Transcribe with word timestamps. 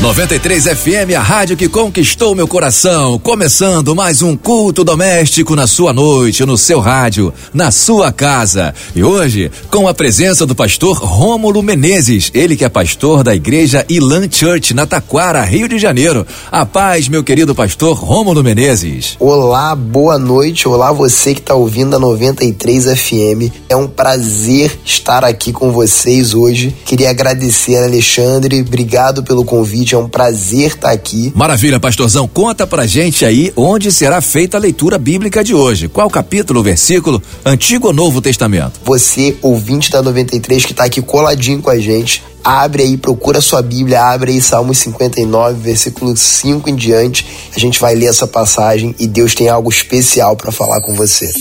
93 0.00 0.64
FM, 0.64 1.16
a 1.16 1.22
rádio 1.22 1.56
que 1.56 1.70
conquistou 1.70 2.34
meu 2.34 2.46
coração. 2.46 3.18
Começando 3.18 3.96
mais 3.96 4.20
um 4.20 4.36
culto 4.36 4.84
doméstico 4.84 5.56
na 5.56 5.66
sua 5.66 5.90
noite, 5.90 6.44
no 6.44 6.58
seu 6.58 6.80
rádio, 6.80 7.32
na 7.52 7.70
sua 7.70 8.12
casa. 8.12 8.74
E 8.94 9.02
hoje, 9.02 9.50
com 9.70 9.88
a 9.88 9.94
presença 9.94 10.44
do 10.44 10.54
pastor 10.54 10.98
Rômulo 10.98 11.62
Menezes, 11.62 12.30
ele 12.34 12.56
que 12.56 12.64
é 12.64 12.68
pastor 12.68 13.24
da 13.24 13.34
igreja 13.34 13.86
Ilan 13.88 14.28
Church, 14.30 14.74
na 14.74 14.84
Taquara, 14.84 15.42
Rio 15.42 15.66
de 15.66 15.78
Janeiro. 15.78 16.26
A 16.52 16.66
paz, 16.66 17.08
meu 17.08 17.24
querido 17.24 17.54
pastor 17.54 17.96
Rômulo 17.96 18.44
Menezes. 18.44 19.16
Olá, 19.18 19.74
boa 19.74 20.18
noite. 20.18 20.68
Olá, 20.68 20.92
você 20.92 21.32
que 21.32 21.40
está 21.40 21.54
ouvindo 21.54 21.96
a 21.96 21.98
93 21.98 22.84
FM. 22.84 23.50
É 23.66 23.74
um 23.74 23.88
prazer 23.88 24.78
estar 24.84 25.24
aqui 25.24 25.54
com 25.54 25.72
vocês 25.72 26.34
hoje. 26.34 26.76
Queria 26.84 27.08
agradecer 27.08 27.82
Alexandre, 27.82 28.60
obrigado 28.60 29.22
pelo 29.22 29.42
convite 29.42 29.85
é 29.94 29.98
um 29.98 30.08
prazer 30.08 30.68
estar 30.68 30.90
aqui. 30.90 31.32
Maravilha, 31.34 31.78
pastorzão. 31.78 32.28
Conta 32.28 32.66
pra 32.66 32.86
gente 32.86 33.24
aí 33.24 33.52
onde 33.56 33.92
será 33.92 34.20
feita 34.20 34.56
a 34.56 34.60
leitura 34.60 34.98
bíblica 34.98 35.44
de 35.44 35.54
hoje. 35.54 35.88
Qual 35.88 36.08
capítulo, 36.08 36.62
versículo, 36.62 37.22
Antigo 37.44 37.88
ou 37.88 37.92
Novo 37.92 38.20
Testamento? 38.20 38.80
Você, 38.84 39.36
ouvinte 39.42 39.90
da 39.90 40.02
93, 40.02 40.64
que 40.64 40.72
está 40.72 40.84
aqui 40.84 41.02
coladinho 41.02 41.60
com 41.60 41.70
a 41.70 41.78
gente, 41.78 42.22
abre 42.42 42.84
aí, 42.84 42.96
procura 42.96 43.40
sua 43.40 43.60
Bíblia, 43.60 44.02
abre 44.02 44.32
aí 44.32 44.40
Salmos 44.40 44.78
59, 44.78 45.60
versículo 45.60 46.16
5 46.16 46.70
em 46.70 46.76
diante. 46.76 47.26
A 47.54 47.58
gente 47.58 47.80
vai 47.80 47.94
ler 47.94 48.06
essa 48.06 48.26
passagem 48.26 48.94
e 48.98 49.06
Deus 49.06 49.34
tem 49.34 49.48
algo 49.48 49.68
especial 49.68 50.36
para 50.36 50.52
falar 50.52 50.80
com 50.80 50.94
você. 50.94 51.32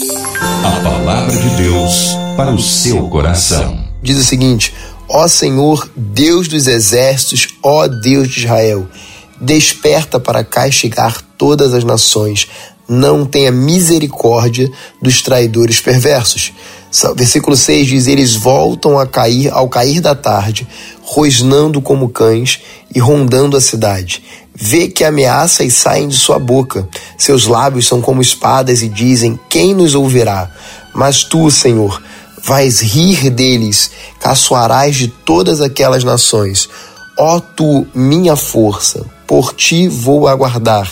A 0.64 0.82
palavra 0.82 1.36
de 1.36 1.50
Deus 1.64 2.16
para 2.36 2.52
o 2.52 2.60
seu 2.60 3.08
coração. 3.08 3.86
Diz 4.02 4.18
o 4.18 4.24
seguinte: 4.24 4.74
Ó 5.08 5.28
Senhor, 5.28 5.90
Deus 5.96 6.48
dos 6.48 6.68
exércitos, 6.68 7.50
ó 7.62 7.88
Deus 7.88 8.28
de 8.28 8.42
Israel, 8.42 8.88
desperta 9.40 10.20
para 10.20 10.44
castigar 10.44 11.22
todas 11.38 11.74
as 11.74 11.84
nações. 11.84 12.48
Não 12.88 13.26
tenha 13.26 13.52
misericórdia 13.52 14.72
dos 15.02 15.22
traidores 15.22 15.80
perversos. 15.80 16.54
Versículo 17.16 17.56
6 17.56 17.88
diz: 17.88 18.08
Eles 18.08 18.36
voltam 18.36 18.98
a 18.98 19.06
cair 19.06 19.52
ao 19.52 19.68
cair 19.68 20.02
da 20.02 20.16
tarde, 20.16 20.68
rosnando 21.02 21.82
como 21.82 22.10
cães 22.10 22.62
e 22.94 23.00
rondando 23.00 23.58
a 23.58 23.62
cidade. 23.62 24.24
Vê 24.54 24.88
que 24.88 25.04
ameaças 25.04 25.74
saem 25.74 26.08
de 26.08 26.16
sua 26.16 26.40
boca. 26.40 26.88
Seus 27.18 27.46
lábios 27.46 27.88
são 27.88 28.02
como 28.02 28.22
espadas 28.22 28.82
e 28.82 28.88
dizem: 28.88 29.40
Quem 29.50 29.74
nos 29.74 29.94
ouvirá? 29.94 30.50
Mas 30.94 31.24
tu, 31.24 31.52
Senhor, 31.52 32.02
vais 32.46 32.80
rir 32.80 33.32
deles, 33.32 33.90
caçoarás 34.20 34.96
de 34.96 35.08
todas 35.08 35.62
aquelas 35.62 36.04
nações. 36.04 36.70
Ó 37.18 37.40
tu, 37.40 37.88
minha 37.96 38.36
força, 38.36 39.04
por 39.26 39.52
ti 39.52 39.88
vou 39.88 40.28
aguardar. 40.28 40.92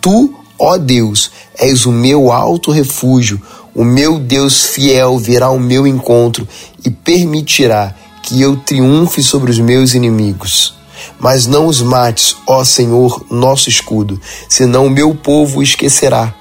Tu, 0.00 0.34
ó 0.58 0.78
Deus, 0.78 1.30
és 1.58 1.84
o 1.84 1.92
meu 1.92 2.32
alto 2.32 2.70
refúgio, 2.70 3.38
o 3.74 3.84
meu 3.84 4.18
Deus 4.18 4.64
fiel 4.64 5.18
virá 5.18 5.46
ao 5.46 5.58
meu 5.58 5.86
encontro 5.86 6.48
e 6.82 6.88
permitirá 6.88 7.94
que 8.22 8.40
eu 8.40 8.56
triunfe 8.56 9.22
sobre 9.22 9.50
os 9.50 9.58
meus 9.58 9.92
inimigos. 9.92 10.74
Mas 11.20 11.46
não 11.46 11.66
os 11.66 11.82
mates, 11.82 12.34
ó 12.46 12.64
Senhor, 12.64 13.26
nosso 13.30 13.68
escudo, 13.68 14.18
senão 14.48 14.86
o 14.86 14.90
meu 14.90 15.14
povo 15.14 15.62
esquecerá. 15.62 16.34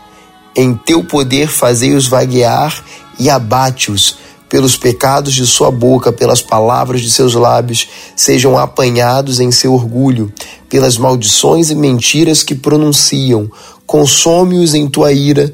Em 0.55 0.73
teu 0.73 1.03
poder 1.03 1.49
fazei-os 1.49 2.07
vaguear 2.07 2.81
e 3.19 3.29
abate-os 3.29 4.22
pelos 4.53 4.77
pecados 4.77 5.33
de 5.33 5.47
sua 5.47 5.71
boca, 5.71 6.13
pelas 6.13 6.39
palavras 6.39 7.01
de 7.01 7.09
seus 7.09 7.33
lábios, 7.33 7.89
sejam 8.15 8.55
apanhados 8.55 9.39
em 9.39 9.49
seu 9.49 9.73
orgulho, 9.73 10.31
pelas 10.69 10.95
maldições 10.95 11.71
e 11.71 11.75
mentiras 11.75 12.43
que 12.43 12.53
pronunciam. 12.53 13.49
Consome-os 13.87 14.75
em 14.75 14.87
tua 14.87 15.11
ira, 15.11 15.51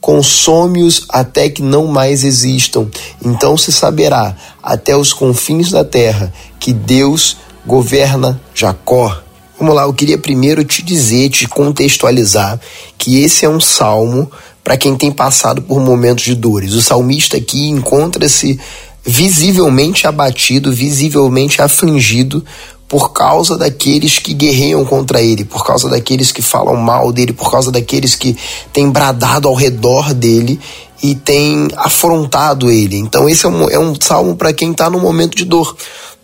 consome-os 0.00 1.04
até 1.10 1.50
que 1.50 1.60
não 1.60 1.88
mais 1.88 2.24
existam. 2.24 2.88
Então 3.22 3.54
se 3.54 3.70
saberá 3.70 4.34
até 4.62 4.96
os 4.96 5.12
confins 5.12 5.70
da 5.70 5.84
terra 5.84 6.32
que 6.58 6.72
Deus 6.72 7.36
governa 7.66 8.40
Jacó. 8.54 9.14
Vamos 9.60 9.74
lá, 9.74 9.82
eu 9.82 9.92
queria 9.92 10.16
primeiro 10.16 10.64
te 10.64 10.82
dizer, 10.82 11.28
te 11.28 11.46
contextualizar 11.46 12.58
que 12.96 13.20
esse 13.20 13.44
é 13.44 13.48
um 13.48 13.60
salmo 13.60 14.30
para 14.68 14.76
quem 14.76 14.94
tem 14.94 15.10
passado 15.10 15.62
por 15.62 15.80
momentos 15.80 16.24
de 16.24 16.34
dores. 16.34 16.74
O 16.74 16.82
salmista 16.82 17.38
aqui 17.38 17.70
encontra-se 17.70 18.60
visivelmente 19.02 20.06
abatido, 20.06 20.70
visivelmente 20.70 21.62
afligido 21.62 22.44
por 22.86 23.14
causa 23.14 23.56
daqueles 23.56 24.18
que 24.18 24.34
guerreiam 24.34 24.84
contra 24.84 25.22
ele, 25.22 25.42
por 25.42 25.64
causa 25.64 25.88
daqueles 25.88 26.30
que 26.30 26.42
falam 26.42 26.76
mal 26.76 27.10
dele, 27.14 27.32
por 27.32 27.50
causa 27.50 27.72
daqueles 27.72 28.14
que 28.14 28.36
têm 28.70 28.90
bradado 28.90 29.48
ao 29.48 29.54
redor 29.54 30.12
dele 30.12 30.60
e 31.02 31.14
têm 31.14 31.68
afrontado 31.74 32.70
ele. 32.70 32.98
Então, 32.98 33.26
esse 33.26 33.46
é 33.46 33.48
um, 33.48 33.70
é 33.70 33.78
um 33.78 33.94
salmo 33.98 34.36
para 34.36 34.52
quem 34.52 34.72
está 34.72 34.90
no 34.90 35.00
momento 35.00 35.34
de 35.34 35.46
dor, 35.46 35.74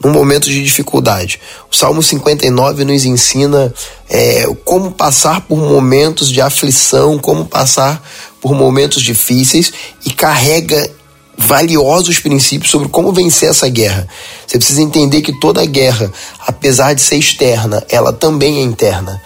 num 0.02 0.10
momento 0.10 0.48
de 0.48 0.62
dificuldade. 0.62 1.40
O 1.70 1.74
Salmo 1.74 2.02
59 2.02 2.84
nos 2.84 3.04
ensina 3.04 3.72
é, 4.08 4.46
como 4.64 4.92
passar 4.92 5.40
por 5.42 5.58
momentos 5.58 6.30
de 6.30 6.40
aflição, 6.40 7.18
como 7.18 7.46
passar 7.46 8.02
por 8.40 8.54
momentos 8.54 9.02
difíceis 9.02 9.72
e 10.04 10.10
carrega 10.10 10.90
valiosos 11.36 12.20
princípios 12.20 12.70
sobre 12.70 12.88
como 12.88 13.12
vencer 13.12 13.50
essa 13.50 13.68
guerra. 13.68 14.06
Você 14.46 14.58
precisa 14.58 14.82
entender 14.82 15.22
que 15.22 15.38
toda 15.40 15.64
guerra, 15.66 16.12
apesar 16.46 16.94
de 16.94 17.02
ser 17.02 17.16
externa, 17.16 17.84
ela 17.88 18.12
também 18.12 18.58
é 18.58 18.62
interna. 18.62 19.20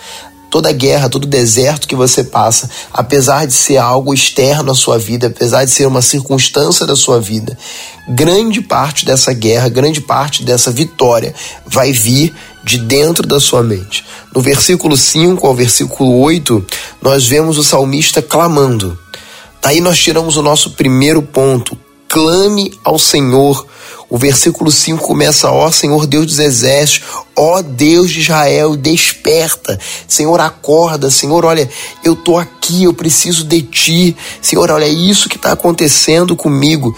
Toda 0.51 0.73
guerra, 0.73 1.09
todo 1.09 1.27
deserto 1.27 1.87
que 1.87 1.95
você 1.95 2.25
passa, 2.25 2.71
apesar 2.93 3.47
de 3.47 3.53
ser 3.53 3.77
algo 3.77 4.15
externo 4.15 4.73
à 4.73 4.75
sua 4.75 4.99
vida, 4.99 5.27
apesar 5.27 5.65
de 5.65 5.71
ser 5.71 5.87
uma 5.87 6.01
circunstância 6.01 6.87
da 6.87 6.97
sua 6.97 7.21
vida, 7.21 7.57
grande 8.09 8.63
parte 8.63 9.05
dessa 9.05 9.33
guerra, 9.33 9.69
grande 9.69 10.01
parte 10.01 10.43
dessa 10.43 10.71
vitória 10.71 11.35
vai 11.67 11.93
vir 11.93 12.35
de 12.65 12.79
dentro 12.79 13.27
da 13.27 13.39
sua 13.39 13.63
mente. 13.63 14.05
No 14.35 14.41
versículo 14.41 14.97
5 14.97 15.47
ao 15.47 15.55
versículo 15.55 16.19
8, 16.21 16.65
nós 17.03 17.27
vemos 17.27 17.59
o 17.59 17.65
salmista 17.65 18.23
clamando. 18.23 18.99
Daí 19.63 19.81
nós 19.81 19.99
tiramos 19.99 20.37
o 20.37 20.43
nosso 20.43 20.71
primeiro 20.71 21.23
ponto. 21.23 21.79
Clame 22.09 22.73
ao 22.83 22.99
Senhor. 22.99 23.67
O 24.11 24.17
versículo 24.17 24.71
5 24.71 25.07
começa: 25.07 25.51
Ó 25.51 25.71
Senhor 25.71 26.07
Deus 26.07 26.27
dos 26.27 26.39
exércitos, 26.39 27.07
ó 27.37 27.61
Deus 27.61 28.11
de 28.11 28.21
Israel, 28.21 28.75
desperta. 28.75 29.79
Senhor, 30.09 30.41
acorda. 30.41 31.11
Senhor, 31.11 31.45
olha, 31.45 31.69
eu 32.03 32.17
tô 32.17 32.39
aqui, 32.39 32.85
eu 32.85 32.95
preciso 32.95 33.45
de 33.45 33.61
ti. 33.61 34.17
Senhor, 34.41 34.71
olha, 34.71 34.87
é 34.87 34.89
isso 34.89 35.29
que 35.29 35.37
está 35.37 35.53
acontecendo 35.53 36.35
comigo. 36.35 36.97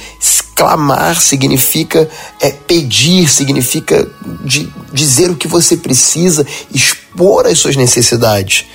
Clamar 0.55 1.21
significa 1.21 2.09
é, 2.41 2.51
pedir, 2.51 3.29
significa 3.29 4.09
de, 4.45 4.71
dizer 4.93 5.31
o 5.31 5.37
que 5.37 5.49
você 5.49 5.77
precisa, 5.77 6.47
expor 6.73 7.47
as 7.47 7.59
suas 7.59 7.77
necessidades 7.77 8.67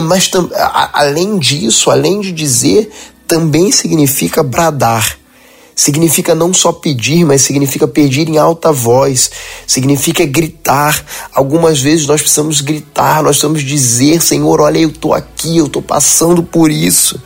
mas 0.00 0.30
além 0.92 1.38
disso, 1.38 1.90
além 1.90 2.20
de 2.20 2.32
dizer, 2.32 2.90
também 3.32 3.72
significa 3.72 4.42
bradar. 4.42 5.16
Significa 5.74 6.34
não 6.34 6.52
só 6.52 6.70
pedir, 6.70 7.24
mas 7.24 7.40
significa 7.40 7.88
pedir 7.88 8.28
em 8.28 8.36
alta 8.36 8.70
voz, 8.70 9.30
significa 9.66 10.26
gritar. 10.26 11.02
Algumas 11.32 11.80
vezes 11.80 12.06
nós 12.06 12.20
precisamos 12.20 12.60
gritar, 12.60 13.22
nós 13.22 13.36
precisamos 13.36 13.62
dizer: 13.62 14.20
Senhor, 14.20 14.60
olha, 14.60 14.80
eu 14.80 14.90
estou 14.90 15.14
aqui, 15.14 15.56
eu 15.56 15.64
estou 15.64 15.80
passando 15.80 16.42
por 16.42 16.70
isso. 16.70 17.18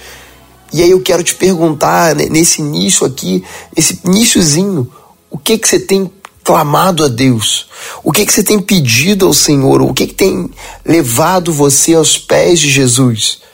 E 0.73 0.81
aí 0.81 0.93
eu 0.93 1.01
quero 1.01 1.25
te 1.25 1.35
perguntar, 1.35 2.15
né, 2.15 2.29
nesse 2.31 2.61
início 2.61 3.05
aqui, 3.05 3.43
esse 3.77 3.99
iníciozinho, 4.05 4.89
o 5.29 5.37
que 5.37 5.59
que 5.59 5.69
você 5.69 5.81
tem 5.81 6.09
clamado 6.45 7.05
a 7.05 7.09
Deus? 7.09 7.67
O 8.05 8.13
que, 8.13 8.25
que 8.25 8.33
você 8.33 8.45
tem 8.45 8.61
pedido 8.61 9.27
ao 9.27 9.35
Senhor? 9.35 9.83
O 9.83 9.93
que, 9.93 10.07
que 10.07 10.15
tem 10.15 10.49
levado 10.85 11.53
você 11.53 11.95
aos 11.95 12.17
pés 12.17 12.61
de 12.61 12.71
Jesus? 12.71 13.45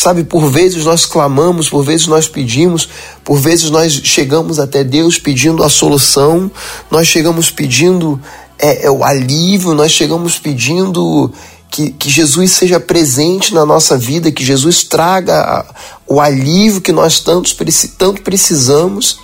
Sabe, 0.00 0.24
por 0.24 0.48
vezes 0.50 0.84
nós 0.86 1.04
clamamos, 1.04 1.68
por 1.68 1.84
vezes 1.84 2.06
nós 2.06 2.26
pedimos, 2.26 2.88
por 3.22 3.38
vezes 3.38 3.68
nós 3.68 3.92
chegamos 3.92 4.58
até 4.58 4.82
Deus 4.82 5.18
pedindo 5.18 5.62
a 5.62 5.68
solução, 5.68 6.50
nós 6.90 7.06
chegamos 7.06 7.50
pedindo 7.50 8.18
é, 8.58 8.86
é, 8.86 8.90
o 8.90 9.04
alívio, 9.04 9.74
nós 9.74 9.92
chegamos 9.92 10.38
pedindo 10.38 11.30
que, 11.70 11.90
que 11.90 12.08
Jesus 12.08 12.52
seja 12.52 12.80
presente 12.80 13.52
na 13.52 13.66
nossa 13.66 13.98
vida, 13.98 14.32
que 14.32 14.42
Jesus 14.42 14.84
traga 14.84 15.66
o 16.06 16.18
alívio 16.18 16.80
que 16.80 16.92
nós 16.92 17.20
tanto, 17.20 17.54
tanto 17.98 18.22
precisamos 18.22 19.18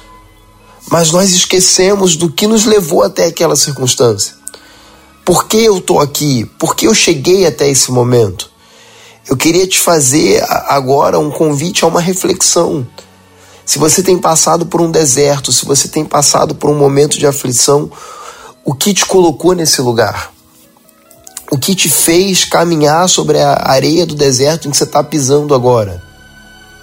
mas 0.90 1.11
nós 1.11 1.32
esquecemos 1.32 2.17
do 2.17 2.31
que 2.31 2.46
nos 2.46 2.64
levou 2.64 3.02
até 3.02 3.26
aquela 3.26 3.56
circunstância. 3.56 4.34
Por 5.25 5.49
que 5.49 5.56
eu 5.56 5.79
estou 5.79 6.00
aqui? 6.00 6.44
Por 6.58 6.76
que 6.76 6.87
eu 6.87 6.94
cheguei 6.94 7.46
até 7.46 7.69
esse 7.69 7.90
momento? 7.90 8.50
Eu 9.28 9.37
queria 9.37 9.67
te 9.67 9.78
fazer 9.78 10.44
agora 10.69 11.19
um 11.19 11.31
convite 11.31 11.84
a 11.84 11.88
uma 11.88 12.00
reflexão. 12.00 12.87
Se 13.64 13.78
você 13.78 14.00
tem 14.00 14.17
passado 14.17 14.67
por 14.67 14.81
um 14.81 14.90
deserto, 14.90 15.52
se 15.52 15.64
você 15.64 15.88
tem 15.88 16.05
passado 16.05 16.55
por 16.55 16.70
um 16.70 16.78
momento 16.78 17.19
de 17.19 17.26
aflição, 17.26 17.90
o 18.64 18.73
que 18.73 18.94
te 18.94 19.05
colocou 19.05 19.52
nesse 19.52 19.81
lugar? 19.81 20.31
O 21.50 21.58
que 21.58 21.75
te 21.75 21.88
fez 21.88 22.44
caminhar 22.44 23.08
sobre 23.08 23.40
a 23.40 23.70
areia 23.70 24.06
do 24.06 24.14
deserto 24.14 24.69
em 24.69 24.70
que 24.70 24.76
você 24.76 24.84
está 24.84 25.02
pisando 25.02 25.55
agora? 25.55 26.00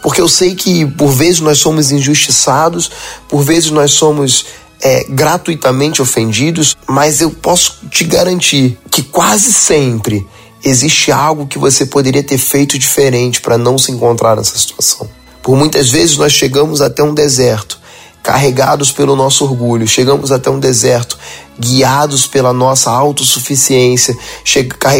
Porque 0.02 0.20
eu 0.20 0.28
sei 0.28 0.54
que 0.54 0.86
por 0.86 1.12
vezes 1.12 1.40
nós 1.40 1.60
somos 1.60 1.92
injustiçados, 1.92 2.92
por 3.30 3.42
vezes 3.42 3.72
nós 3.72 3.94
somos 3.94 4.46
é, 4.82 5.06
gratuitamente 5.06 6.02
ofendidos, 6.02 6.76
mas 6.86 7.22
eu 7.22 7.32
posso 7.32 7.88
te 7.90 8.04
garantir 8.04 8.78
que 8.92 9.02
quase 9.02 9.54
sempre 9.54 10.28
existe 10.64 11.12
algo 11.12 11.48
que 11.48 11.58
você 11.58 11.86
poderia 11.86 12.24
ter 12.24 12.38
feito 12.38 12.80
diferente 12.80 13.42
para 13.42 13.58
não 13.58 13.78
se 13.78 13.92
encontrar 13.92 14.36
nessa 14.36 14.58
situação. 14.58 15.10
Por 15.42 15.58
muitas 15.58 15.90
vezes 15.90 16.18
nós 16.18 16.32
chegamos 16.32 16.82
até 16.82 17.04
um 17.04 17.14
deserto 17.14 17.83
carregados 18.24 18.90
pelo 18.90 19.18
nosso 19.18 19.44
orgulho, 19.44 19.86
chegamos 19.86 20.32
até 20.32 20.50
um 20.50 20.58
deserto, 20.58 21.18
guiados 21.60 22.26
pela 22.26 22.54
nossa 22.54 22.90
autossuficiência, 22.90 24.16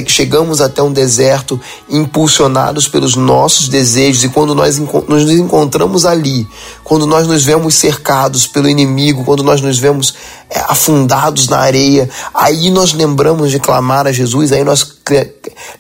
chegamos 0.08 0.60
até 0.60 0.84
um 0.84 0.92
deserto 0.92 1.60
impulsionados 1.90 2.86
pelos 2.90 3.16
nossos 3.16 3.70
desejos, 3.70 4.26
e 4.26 4.30
quando 4.30 4.54
nós 4.54 4.78
nos 4.78 5.32
encontramos 5.32 6.06
ali, 6.06 6.46
quando 6.84 7.08
nós 7.08 7.26
nos 7.26 7.46
vemos 7.46 7.76
cercados 7.76 8.46
pelo 8.46 8.68
inimigo, 8.68 9.24
quando 9.24 9.42
nós 9.42 9.62
nos 9.62 9.80
vemos 9.80 10.14
é, 10.50 10.60
afundados 10.68 11.48
na 11.48 11.60
areia, 11.60 12.10
aí 12.34 12.70
nós 12.70 12.92
lembramos 12.92 13.52
de 13.52 13.60
clamar 13.60 14.06
a 14.06 14.12
Jesus, 14.12 14.52
aí 14.52 14.66
nós 14.66 14.98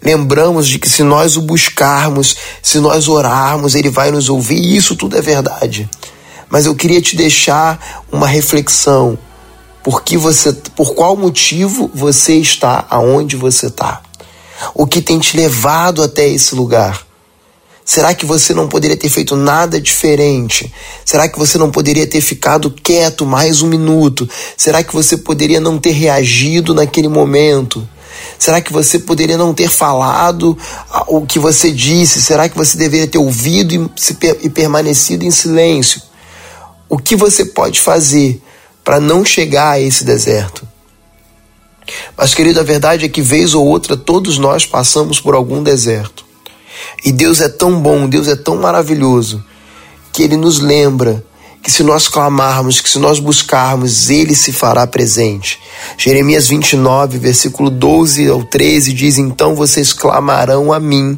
lembramos 0.02 0.66
de 0.66 0.80
que 0.80 0.88
se 0.88 1.04
nós 1.04 1.36
o 1.36 1.42
buscarmos, 1.42 2.38
se 2.62 2.80
nós 2.80 3.10
orarmos, 3.10 3.76
ele 3.76 3.90
vai 3.90 4.12
nos 4.12 4.30
ouvir, 4.30 4.60
e 4.60 4.78
isso 4.78 4.96
tudo 4.96 5.18
é 5.18 5.22
verdade 5.22 5.90
mas 6.54 6.68
eu 6.68 6.76
queria 6.76 7.02
te 7.02 7.16
deixar 7.16 8.06
uma 8.12 8.28
reflexão. 8.28 9.18
Por 9.84 10.04
que 10.04 10.16
você, 10.16 10.54
por 10.54 10.94
qual 10.94 11.16
motivo 11.16 11.90
você 11.92 12.36
está 12.36 12.86
aonde 12.92 13.36
você 13.36 13.66
está? 13.66 14.04
O 14.76 14.86
que 14.86 15.02
tem 15.02 15.18
te 15.18 15.36
levado 15.36 16.04
até 16.04 16.30
esse 16.30 16.54
lugar? 16.54 17.08
Será 17.84 18.14
que 18.14 18.24
você 18.24 18.54
não 18.54 18.68
poderia 18.68 18.96
ter 18.96 19.10
feito 19.10 19.36
nada 19.36 19.82
diferente? 19.82 20.72
Será 21.04 21.28
que 21.28 21.40
você 21.40 21.58
não 21.58 21.72
poderia 21.72 22.06
ter 22.06 22.22
ficado 22.22 22.70
quieto 22.70 23.26
mais 23.26 23.64
um 23.64 23.68
minuto? 23.68 24.30
Será 24.56 24.84
que 24.84 24.94
você 24.94 25.18
poderia 25.18 25.60
não 25.60 25.80
ter 25.80 25.92
reagido 25.94 26.72
naquele 26.76 27.08
momento? 27.08 27.90
Será 28.38 28.62
que 28.62 28.72
você 28.72 29.00
poderia 29.00 29.40
não 29.40 29.56
ter 29.56 29.70
falado 29.70 30.56
o 31.08 31.26
que 31.26 31.40
você 31.40 31.72
disse? 31.72 32.22
Será 32.22 32.48
que 32.48 32.56
você 32.56 32.78
deveria 32.78 33.08
ter 33.08 33.18
ouvido 33.18 33.74
e, 33.74 34.46
e 34.46 34.50
permanecido 34.52 35.26
em 35.26 35.32
silêncio? 35.32 36.13
O 36.94 36.98
que 37.00 37.16
você 37.16 37.46
pode 37.46 37.80
fazer 37.80 38.40
para 38.84 39.00
não 39.00 39.26
chegar 39.26 39.72
a 39.72 39.80
esse 39.80 40.04
deserto? 40.04 40.64
Mas, 42.16 42.36
querido, 42.36 42.60
a 42.60 42.64
verdade 42.64 43.04
é 43.04 43.10
que, 43.10 43.20
vez 43.20 43.56
ou 43.56 43.66
outra, 43.66 43.98
todos 43.98 44.38
nós 44.38 44.68
passamos 44.68 45.20
por 45.20 45.34
algum 45.34 45.64
deserto. 45.64 46.24
E 47.04 47.12
Deus 47.12 47.42
é 47.42 47.50
tão 47.50 47.82
bom, 47.82 48.08
Deus 48.08 48.28
é 48.28 48.36
tão 48.36 48.58
maravilhoso, 48.58 49.44
que 50.12 50.22
Ele 50.22 50.38
nos 50.38 50.60
lembra 50.60 51.26
que 51.64 51.72
se 51.72 51.82
nós 51.82 52.08
clamarmos, 52.08 52.80
que 52.80 52.88
se 52.88 53.00
nós 53.00 53.18
buscarmos, 53.18 54.12
Ele 54.12 54.36
se 54.36 54.54
fará 54.54 54.86
presente. 54.86 55.60
Jeremias 55.98 56.48
29, 56.48 57.18
versículo 57.18 57.72
12 57.72 58.28
ao 58.28 58.44
13 58.44 58.94
diz: 58.94 59.18
Então 59.18 59.56
vocês 59.56 59.94
clamarão 59.94 60.72
a 60.72 60.80
mim, 60.80 61.16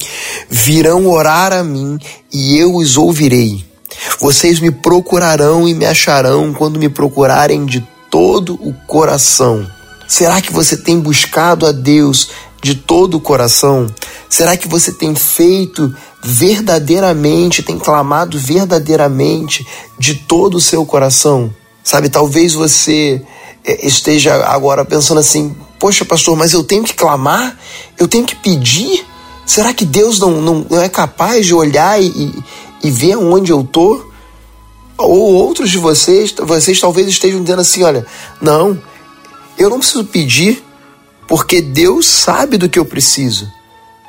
virão 0.50 1.06
orar 1.06 1.52
a 1.52 1.66
mim, 1.66 2.00
e 2.32 2.58
eu 2.58 2.76
os 2.76 2.96
ouvirei. 2.96 3.75
Vocês 4.20 4.60
me 4.60 4.72
procurarão 4.72 5.68
e 5.68 5.74
me 5.74 5.86
acharão 5.86 6.54
quando 6.54 6.80
me 6.80 6.90
procurarem 6.90 7.66
de 7.66 7.86
todo 8.10 8.56
o 8.56 8.74
coração. 8.88 9.70
Será 10.08 10.42
que 10.42 10.54
você 10.54 10.78
tem 10.78 11.00
buscado 11.00 11.66
a 11.66 11.72
Deus 11.72 12.30
de 12.62 12.76
todo 12.76 13.18
o 13.18 13.22
coração? 13.22 13.88
Será 14.30 14.56
que 14.56 14.68
você 14.68 14.92
tem 14.92 15.16
feito 15.16 15.94
verdadeiramente, 16.24 17.64
tem 17.64 17.78
clamado 17.78 18.40
verdadeiramente 18.40 19.66
de 19.98 20.16
todo 20.16 20.56
o 20.56 20.62
seu 20.62 20.86
coração? 20.86 21.54
Sabe, 21.84 22.10
talvez 22.10 22.54
você 22.54 23.22
é, 23.64 23.86
esteja 23.86 24.46
agora 24.46 24.84
pensando 24.86 25.20
assim: 25.20 25.56
poxa, 25.80 26.06
pastor, 26.06 26.36
mas 26.36 26.54
eu 26.54 26.64
tenho 26.64 26.84
que 26.84 26.94
clamar? 26.94 27.58
Eu 27.98 28.08
tenho 28.08 28.26
que 28.26 28.36
pedir? 28.36 29.06
Será 29.46 29.74
que 29.74 29.86
Deus 29.86 30.20
não, 30.20 30.42
não, 30.42 30.66
não 30.70 30.82
é 30.82 30.90
capaz 30.90 31.46
de 31.46 31.54
olhar 31.54 32.02
e, 32.02 32.44
e 32.86 32.92
ver 32.92 33.18
onde 33.18 33.52
eu 33.52 33.64
tô? 33.64 34.06
Ou 34.96 35.34
outros 35.34 35.72
de 35.72 35.80
vocês, 35.80 36.32
vocês 36.38 36.80
talvez 36.80 37.08
estejam 37.08 37.42
dizendo 37.42 37.62
assim: 37.62 37.82
olha, 37.82 38.06
não, 38.40 38.80
eu 39.58 39.72
não 39.72 39.80
preciso 39.80 40.06
pedir, 40.06 40.64
porque 41.28 41.62
Deus 41.62 42.08
sabe 42.08 42.58
do 42.58 42.70
que 42.70 42.78
eu 42.78 42.86
preciso. 42.86 43.52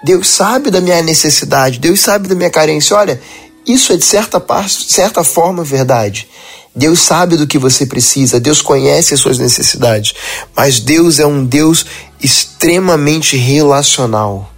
Deus 0.04 0.28
sabe 0.28 0.70
da 0.70 0.80
minha 0.80 1.02
necessidade, 1.02 1.78
Deus 1.78 2.00
sabe 2.00 2.28
da 2.28 2.34
minha 2.34 2.50
carência. 2.50 2.94
Olha, 2.94 3.20
isso 3.66 3.94
é 3.94 3.96
de 3.96 4.04
certa, 4.04 4.38
parte, 4.38 4.92
certa 4.92 5.24
forma 5.24 5.64
verdade. 5.64 6.28
Deus 6.74 7.00
sabe 7.00 7.38
do 7.38 7.46
que 7.46 7.58
você 7.58 7.86
precisa, 7.86 8.38
Deus 8.38 8.60
conhece 8.60 9.14
as 9.14 9.20
suas 9.20 9.38
necessidades, 9.38 10.12
mas 10.54 10.78
Deus 10.78 11.18
é 11.18 11.26
um 11.26 11.42
Deus 11.42 11.86
extremamente 12.22 13.38
relacional. 13.38 14.52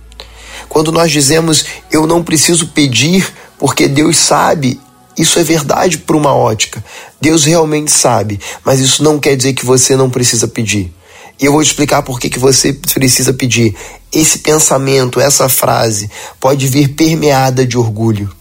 Quando 0.69 0.91
nós 0.91 1.13
dizemos 1.13 1.65
eu 1.89 2.05
não 2.05 2.25
preciso 2.25 2.67
pedir 2.69 3.33
porque 3.59 3.89
Deus 3.89 4.17
sabe. 4.17 4.81
Isso 5.17 5.39
é 5.39 5.43
verdade 5.43 5.99
por 5.99 6.15
uma 6.15 6.33
ótica. 6.33 6.83
Deus 7.21 7.45
realmente 7.45 7.91
sabe, 7.91 8.39
mas 8.65 8.79
isso 8.79 9.03
não 9.03 9.19
quer 9.19 9.37
dizer 9.37 9.53
que 9.53 9.67
você 9.67 9.97
não 9.97 10.09
precisa 10.09 10.47
pedir. 10.47 10.93
E 11.41 11.45
eu 11.45 11.53
vou 11.53 11.63
explicar 11.63 12.03
por 12.03 12.19
que, 12.21 12.31
que 12.31 12.39
você 12.39 12.73
precisa 12.73 13.33
pedir. 13.33 13.75
Esse 14.13 14.39
pensamento, 14.39 15.21
essa 15.21 15.49
frase, 15.49 16.11
pode 16.41 16.67
vir 16.67 16.89
permeada 16.89 17.67
de 17.67 17.77
orgulho. 17.77 18.33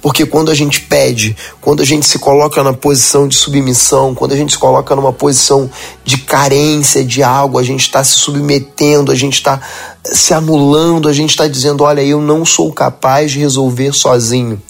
Porque 0.00 0.24
quando 0.24 0.50
a 0.50 0.54
gente 0.54 0.80
pede, 0.82 1.36
quando 1.60 1.80
a 1.80 1.84
gente 1.84 2.06
se 2.06 2.18
coloca 2.18 2.62
na 2.62 2.72
posição 2.72 3.28
de 3.28 3.36
submissão, 3.36 4.14
quando 4.14 4.32
a 4.32 4.36
gente 4.36 4.52
se 4.52 4.58
coloca 4.58 4.94
numa 4.96 5.12
posição 5.12 5.70
de 6.04 6.18
carência 6.18 7.04
de 7.04 7.22
algo, 7.22 7.58
a 7.58 7.62
gente 7.62 7.82
está 7.82 8.02
se 8.02 8.14
submetendo, 8.14 9.12
a 9.12 9.14
gente 9.14 9.34
está 9.34 9.60
se 10.04 10.32
anulando, 10.32 11.08
a 11.08 11.12
gente 11.12 11.30
está 11.30 11.46
dizendo: 11.46 11.84
olha, 11.84 12.02
eu 12.02 12.20
não 12.20 12.44
sou 12.44 12.72
capaz 12.72 13.32
de 13.32 13.38
resolver 13.38 13.92
sozinho. 13.92 14.60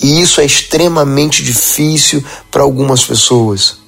E 0.00 0.20
isso 0.20 0.40
é 0.40 0.44
extremamente 0.44 1.42
difícil 1.42 2.24
para 2.50 2.62
algumas 2.62 3.04
pessoas. 3.04 3.85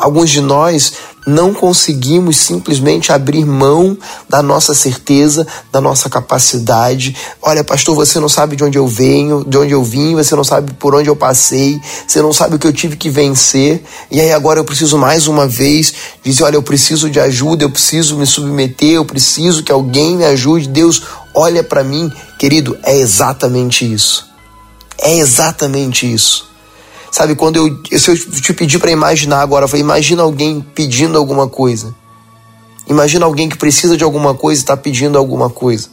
Alguns 0.00 0.30
de 0.30 0.40
nós 0.40 0.94
não 1.26 1.52
conseguimos 1.52 2.38
simplesmente 2.38 3.12
abrir 3.12 3.44
mão 3.44 3.98
da 4.26 4.42
nossa 4.42 4.74
certeza, 4.74 5.46
da 5.70 5.78
nossa 5.78 6.08
capacidade. 6.08 7.14
Olha, 7.42 7.62
pastor, 7.62 7.94
você 7.94 8.18
não 8.18 8.28
sabe 8.28 8.56
de 8.56 8.64
onde 8.64 8.78
eu 8.78 8.88
venho, 8.88 9.44
de 9.44 9.58
onde 9.58 9.72
eu 9.72 9.84
vim, 9.84 10.14
você 10.14 10.34
não 10.34 10.42
sabe 10.42 10.72
por 10.72 10.94
onde 10.94 11.10
eu 11.10 11.14
passei, 11.14 11.78
você 12.08 12.22
não 12.22 12.32
sabe 12.32 12.56
o 12.56 12.58
que 12.58 12.66
eu 12.66 12.72
tive 12.72 12.96
que 12.96 13.10
vencer. 13.10 13.84
E 14.10 14.18
aí 14.18 14.32
agora 14.32 14.58
eu 14.58 14.64
preciso 14.64 14.96
mais 14.96 15.26
uma 15.26 15.46
vez 15.46 15.92
dizer, 16.24 16.44
olha, 16.44 16.56
eu 16.56 16.62
preciso 16.62 17.10
de 17.10 17.20
ajuda, 17.20 17.62
eu 17.62 17.70
preciso 17.70 18.16
me 18.16 18.24
submeter, 18.24 18.92
eu 18.92 19.04
preciso 19.04 19.62
que 19.62 19.70
alguém 19.70 20.16
me 20.16 20.24
ajude. 20.24 20.66
Deus, 20.66 21.02
olha 21.34 21.62
para 21.62 21.84
mim, 21.84 22.10
querido, 22.38 22.78
é 22.82 22.96
exatamente 22.96 23.84
isso. 23.84 24.26
É 24.98 25.18
exatamente 25.18 26.10
isso. 26.10 26.49
Sabe, 27.10 27.34
quando 27.34 27.56
eu, 27.56 27.98
se 27.98 28.10
eu 28.10 28.16
te 28.16 28.52
pedir 28.52 28.78
para 28.78 28.90
imaginar 28.90 29.40
agora, 29.40 29.66
eu 29.70 29.78
imagina 29.78 30.22
alguém 30.22 30.64
pedindo 30.74 31.18
alguma 31.18 31.48
coisa. 31.48 31.94
Imagina 32.86 33.24
alguém 33.24 33.48
que 33.48 33.56
precisa 33.56 33.96
de 33.96 34.04
alguma 34.04 34.34
coisa 34.34 34.60
e 34.60 34.62
está 34.62 34.76
pedindo 34.76 35.18
alguma 35.18 35.50
coisa. 35.50 35.88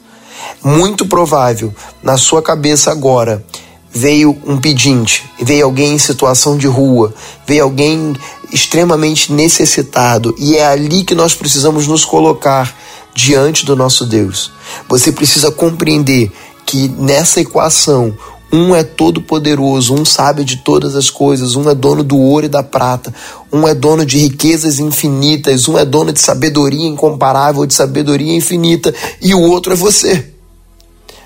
Muito 0.63 1.05
provável, 1.07 1.73
na 2.01 2.17
sua 2.17 2.41
cabeça 2.41 2.91
agora, 2.91 3.43
veio 3.91 4.37
um 4.45 4.59
pedinte, 4.59 5.23
veio 5.41 5.65
alguém 5.65 5.93
em 5.93 5.97
situação 5.97 6.57
de 6.57 6.67
rua, 6.67 7.13
veio 7.47 7.63
alguém 7.63 8.15
extremamente 8.51 9.33
necessitado, 9.33 10.35
e 10.37 10.55
é 10.55 10.65
ali 10.65 11.03
que 11.03 11.15
nós 11.15 11.33
precisamos 11.33 11.87
nos 11.87 12.05
colocar 12.05 12.73
diante 13.13 13.65
do 13.65 13.75
nosso 13.75 14.05
Deus. 14.05 14.51
Você 14.87 15.11
precisa 15.11 15.51
compreender 15.51 16.31
que 16.65 16.87
nessa 16.89 17.41
equação 17.41 18.15
um 18.51 18.73
é 18.73 18.83
todo 18.83 19.21
poderoso, 19.21 19.93
um 19.93 20.05
sabe 20.05 20.43
de 20.43 20.57
todas 20.57 20.95
as 20.95 21.09
coisas, 21.09 21.55
um 21.55 21.69
é 21.69 21.75
dono 21.75 22.03
do 22.03 22.17
ouro 22.17 22.45
e 22.45 22.49
da 22.49 22.63
prata, 22.63 23.13
um 23.51 23.67
é 23.67 23.73
dono 23.73 24.05
de 24.05 24.17
riquezas 24.17 24.79
infinitas, 24.79 25.67
um 25.67 25.77
é 25.77 25.85
dono 25.85 26.13
de 26.13 26.19
sabedoria 26.19 26.87
incomparável, 26.87 27.65
de 27.65 27.73
sabedoria 27.73 28.33
infinita, 28.33 28.93
e 29.21 29.33
o 29.33 29.41
outro 29.41 29.73
é 29.73 29.75
você. 29.75 30.33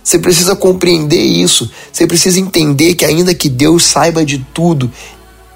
Você 0.04 0.18
precisa 0.18 0.56
compreender 0.56 1.22
isso, 1.22 1.70
você 1.92 2.08
precisa 2.08 2.40
entender 2.40 2.96
que, 2.96 3.06
ainda 3.06 3.36
que 3.36 3.48
Deus 3.48 3.84
saiba 3.84 4.26
de 4.26 4.44
tudo, 4.52 4.92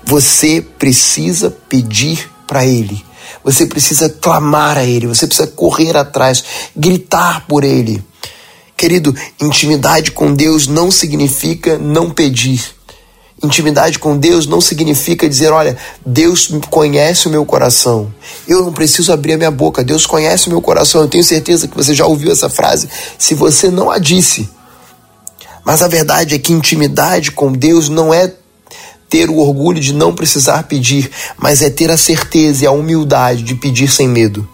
você 0.05 0.63
precisa 0.77 1.49
pedir 1.67 2.29
para 2.45 2.63
Ele, 2.63 3.03
você 3.43 3.65
precisa 3.65 4.07
clamar 4.07 4.77
a 4.77 4.85
Ele, 4.85 5.07
você 5.07 5.25
precisa 5.25 5.47
correr 5.47 5.97
atrás, 5.97 6.43
gritar 6.75 7.47
por 7.47 7.63
Ele. 7.63 8.03
Querido, 8.77 9.15
intimidade 9.41 10.11
com 10.11 10.33
Deus 10.33 10.67
não 10.67 10.91
significa 10.91 11.77
não 11.77 12.09
pedir. 12.09 12.75
Intimidade 13.43 13.99
com 13.99 14.17
Deus 14.17 14.47
não 14.47 14.59
significa 14.59 15.29
dizer, 15.29 15.51
olha, 15.51 15.77
Deus 16.05 16.49
conhece 16.69 17.27
o 17.27 17.31
meu 17.31 17.45
coração. 17.45 18.13
Eu 18.47 18.63
não 18.63 18.73
preciso 18.73 19.11
abrir 19.13 19.33
a 19.33 19.37
minha 19.37 19.51
boca. 19.51 19.83
Deus 19.83 20.05
conhece 20.05 20.47
o 20.47 20.49
meu 20.49 20.61
coração. 20.61 21.01
Eu 21.01 21.07
tenho 21.07 21.23
certeza 21.23 21.67
que 21.67 21.75
você 21.75 21.93
já 21.93 22.05
ouviu 22.05 22.31
essa 22.31 22.49
frase. 22.49 22.89
Se 23.17 23.33
você 23.33 23.69
não 23.69 23.91
a 23.91 23.97
disse. 23.97 24.49
Mas 25.63 25.81
a 25.81 25.87
verdade 25.87 26.35
é 26.35 26.39
que 26.39 26.53
intimidade 26.53 27.31
com 27.31 27.51
Deus 27.51 27.89
não 27.89 28.13
é 28.13 28.33
ter 29.09 29.29
o 29.29 29.37
orgulho 29.37 29.79
de 29.79 29.93
não 29.93 30.13
precisar 30.13 30.63
pedir, 30.63 31.09
mas 31.37 31.61
é 31.61 31.69
ter 31.69 31.91
a 31.91 31.97
certeza 31.97 32.63
e 32.63 32.67
a 32.67 32.71
humildade 32.71 33.43
de 33.43 33.55
pedir 33.55 33.89
sem 33.89 34.07
medo. 34.07 34.47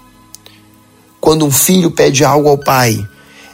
Quando 1.20 1.46
um 1.46 1.52
filho 1.52 1.92
pede 1.92 2.24
algo 2.24 2.50
ao 2.50 2.58
pai, 2.58 3.00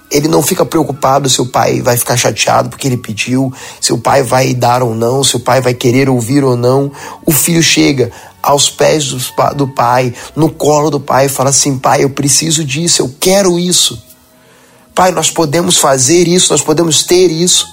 ele 0.10 0.28
não 0.28 0.42
fica 0.42 0.66
preocupado 0.66 1.30
se 1.30 1.42
o 1.42 1.46
pai 1.46 1.82
vai 1.82 1.98
ficar 1.98 2.16
chateado 2.16 2.70
porque 2.70 2.88
ele 2.88 2.98
pediu, 2.98 3.54
se 3.82 3.92
o 3.92 3.98
pai 3.98 4.24
vai 4.24 4.54
dar 4.54 4.82
ou 4.82 4.96
não, 4.96 5.24
se 5.24 5.36
o 5.36 5.40
pai 5.40 5.60
vai 5.60 5.74
querer 5.74 6.10
ouvir 6.10 6.44
ou 6.44 6.56
não. 6.56 6.92
O 7.26 7.32
filho 7.32 7.62
chega 7.62 8.12
aos 8.42 8.70
pés 8.70 9.06
do 9.56 9.68
pai, 9.68 10.14
no 10.36 10.50
colo 10.50 10.90
do 10.90 11.00
pai, 11.00 11.26
e 11.26 11.30
fala 11.30 11.50
assim: 11.50 11.78
Pai, 11.78 12.04
eu 12.04 12.10
preciso 12.10 12.64
disso, 12.64 13.02
eu 13.02 13.14
quero 13.20 13.60
isso. 13.60 14.02
Pai, 14.96 15.12
nós 15.12 15.30
podemos 15.30 15.78
fazer 15.78 16.28
isso, 16.28 16.52
nós 16.52 16.62
podemos 16.62 17.04
ter 17.04 17.30
isso. 17.30 17.68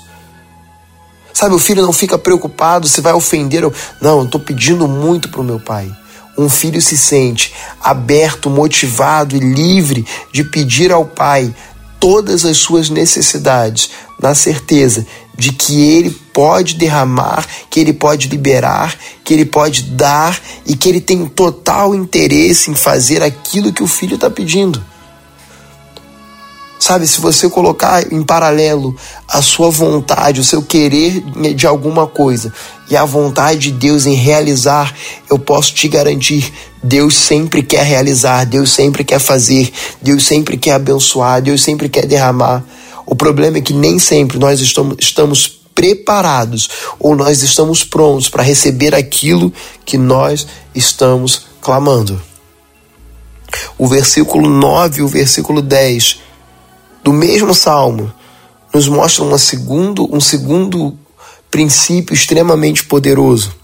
Sabe, 1.32 1.54
o 1.54 1.58
filho 1.58 1.82
não 1.82 1.92
fica 1.92 2.18
preocupado 2.18 2.88
se 2.88 3.00
vai 3.00 3.12
ofender. 3.12 3.64
Ou... 3.64 3.72
Não, 4.00 4.18
eu 4.18 4.24
estou 4.24 4.40
pedindo 4.40 4.86
muito 4.86 5.28
para 5.28 5.40
o 5.40 5.44
meu 5.44 5.58
pai. 5.58 5.90
Um 6.36 6.48
filho 6.48 6.82
se 6.82 6.98
sente 6.98 7.54
aberto, 7.80 8.50
motivado 8.50 9.36
e 9.36 9.40
livre 9.40 10.04
de 10.32 10.42
pedir 10.44 10.92
ao 10.92 11.04
pai 11.04 11.54
todas 12.04 12.44
as 12.44 12.58
suas 12.58 12.90
necessidades, 12.90 13.88
na 14.20 14.34
certeza 14.34 15.06
de 15.34 15.54
que 15.54 15.88
ele 15.90 16.10
pode 16.34 16.74
derramar, 16.74 17.46
que 17.70 17.80
ele 17.80 17.94
pode 17.94 18.28
liberar, 18.28 18.94
que 19.24 19.32
ele 19.32 19.46
pode 19.46 19.84
dar 19.84 20.38
e 20.66 20.76
que 20.76 20.86
ele 20.86 21.00
tem 21.00 21.24
total 21.24 21.94
interesse 21.94 22.70
em 22.70 22.74
fazer 22.74 23.22
aquilo 23.22 23.72
que 23.72 23.82
o 23.82 23.86
filho 23.86 24.16
está 24.16 24.28
pedindo. 24.28 24.84
Sabe, 26.84 27.06
se 27.06 27.18
você 27.18 27.48
colocar 27.48 28.12
em 28.12 28.22
paralelo 28.22 28.94
a 29.26 29.40
sua 29.40 29.70
vontade, 29.70 30.38
o 30.38 30.44
seu 30.44 30.60
querer 30.60 31.18
de 31.54 31.66
alguma 31.66 32.06
coisa 32.06 32.52
e 32.90 32.94
a 32.94 33.06
vontade 33.06 33.58
de 33.58 33.72
Deus 33.72 34.04
em 34.04 34.12
realizar, 34.12 34.94
eu 35.30 35.38
posso 35.38 35.72
te 35.72 35.88
garantir, 35.88 36.52
Deus 36.82 37.16
sempre 37.16 37.62
quer 37.62 37.86
realizar, 37.86 38.44
Deus 38.44 38.70
sempre 38.70 39.02
quer 39.02 39.18
fazer, 39.18 39.72
Deus 40.02 40.26
sempre 40.26 40.58
quer 40.58 40.72
abençoar, 40.72 41.40
Deus 41.40 41.62
sempre 41.62 41.88
quer 41.88 42.04
derramar. 42.04 42.62
O 43.06 43.14
problema 43.14 43.56
é 43.56 43.62
que 43.62 43.72
nem 43.72 43.98
sempre 43.98 44.38
nós 44.38 44.60
estamos, 44.60 44.96
estamos 45.00 45.58
preparados 45.74 46.68
ou 47.00 47.16
nós 47.16 47.42
estamos 47.42 47.82
prontos 47.82 48.28
para 48.28 48.42
receber 48.42 48.94
aquilo 48.94 49.50
que 49.86 49.96
nós 49.96 50.46
estamos 50.74 51.46
clamando. 51.62 52.20
O 53.78 53.88
versículo 53.88 54.50
9 54.50 55.00
e 55.00 55.02
o 55.02 55.08
versículo 55.08 55.62
10 55.62 56.23
do 57.04 57.12
mesmo 57.12 57.54
salmo 57.54 58.10
nos 58.72 58.88
mostra 58.88 59.22
uma 59.22 59.36
segundo, 59.36 60.08
um 60.10 60.20
segundo 60.20 60.98
princípio 61.50 62.14
extremamente 62.14 62.82
poderoso. 62.82 63.54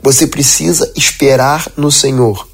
Você 0.00 0.28
precisa 0.28 0.90
esperar 0.94 1.66
no 1.76 1.90
Senhor. 1.90 2.46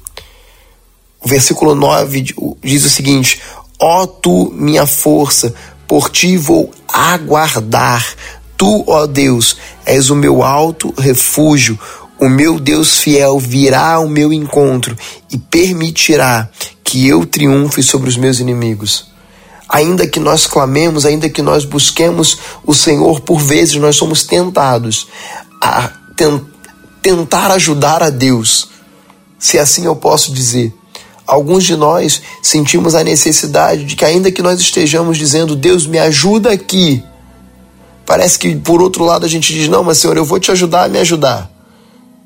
O 1.23 1.29
versículo 1.29 1.75
9 1.75 2.25
diz 2.63 2.85
o 2.85 2.89
seguinte: 2.89 3.39
Ó 3.79 4.01
oh, 4.01 4.07
tu, 4.07 4.51
minha 4.51 4.87
força, 4.87 5.53
por 5.87 6.09
ti 6.09 6.37
vou 6.37 6.71
aguardar. 6.91 8.15
Tu, 8.57 8.83
ó 8.87 9.05
Deus, 9.05 9.57
és 9.85 10.09
o 10.09 10.15
meu 10.15 10.41
alto 10.41 10.91
refúgio. 10.97 11.79
O 12.19 12.27
meu 12.27 12.59
Deus 12.59 12.97
fiel 12.97 13.37
virá 13.37 13.93
ao 13.93 14.07
meu 14.07 14.33
encontro 14.33 14.97
e 15.29 15.37
permitirá 15.37 16.49
que 16.83 17.07
eu 17.07 17.27
triunfe 17.27 17.83
sobre 17.83 18.09
os 18.09 18.17
meus 18.17 18.39
inimigos 18.39 19.11
ainda 19.71 20.05
que 20.05 20.19
nós 20.19 20.45
clamemos, 20.45 21.05
ainda 21.05 21.29
que 21.29 21.41
nós 21.41 21.63
busquemos 21.63 22.37
o 22.65 22.73
Senhor, 22.73 23.21
por 23.21 23.39
vezes 23.39 23.75
nós 23.75 23.95
somos 23.95 24.23
tentados 24.23 25.07
a 25.61 25.89
tentar 27.01 27.49
ajudar 27.51 28.03
a 28.03 28.09
Deus, 28.09 28.67
se 29.39 29.57
assim 29.57 29.85
eu 29.85 29.95
posso 29.95 30.33
dizer. 30.33 30.73
Alguns 31.25 31.63
de 31.63 31.77
nós 31.77 32.21
sentimos 32.43 32.93
a 32.93 33.03
necessidade 33.03 33.85
de 33.85 33.95
que, 33.95 34.03
ainda 34.03 34.29
que 34.29 34.41
nós 34.41 34.59
estejamos 34.59 35.17
dizendo, 35.17 35.55
Deus 35.55 35.87
me 35.87 35.97
ajuda 35.97 36.51
aqui, 36.51 37.01
parece 38.05 38.37
que 38.37 38.53
por 38.57 38.81
outro 38.81 39.05
lado 39.05 39.25
a 39.25 39.29
gente 39.29 39.53
diz, 39.53 39.69
não, 39.69 39.85
mas 39.85 39.99
Senhor, 39.99 40.17
eu 40.17 40.25
vou 40.25 40.39
te 40.39 40.51
ajudar 40.51 40.83
a 40.83 40.89
me 40.89 40.99
ajudar. 40.99 41.49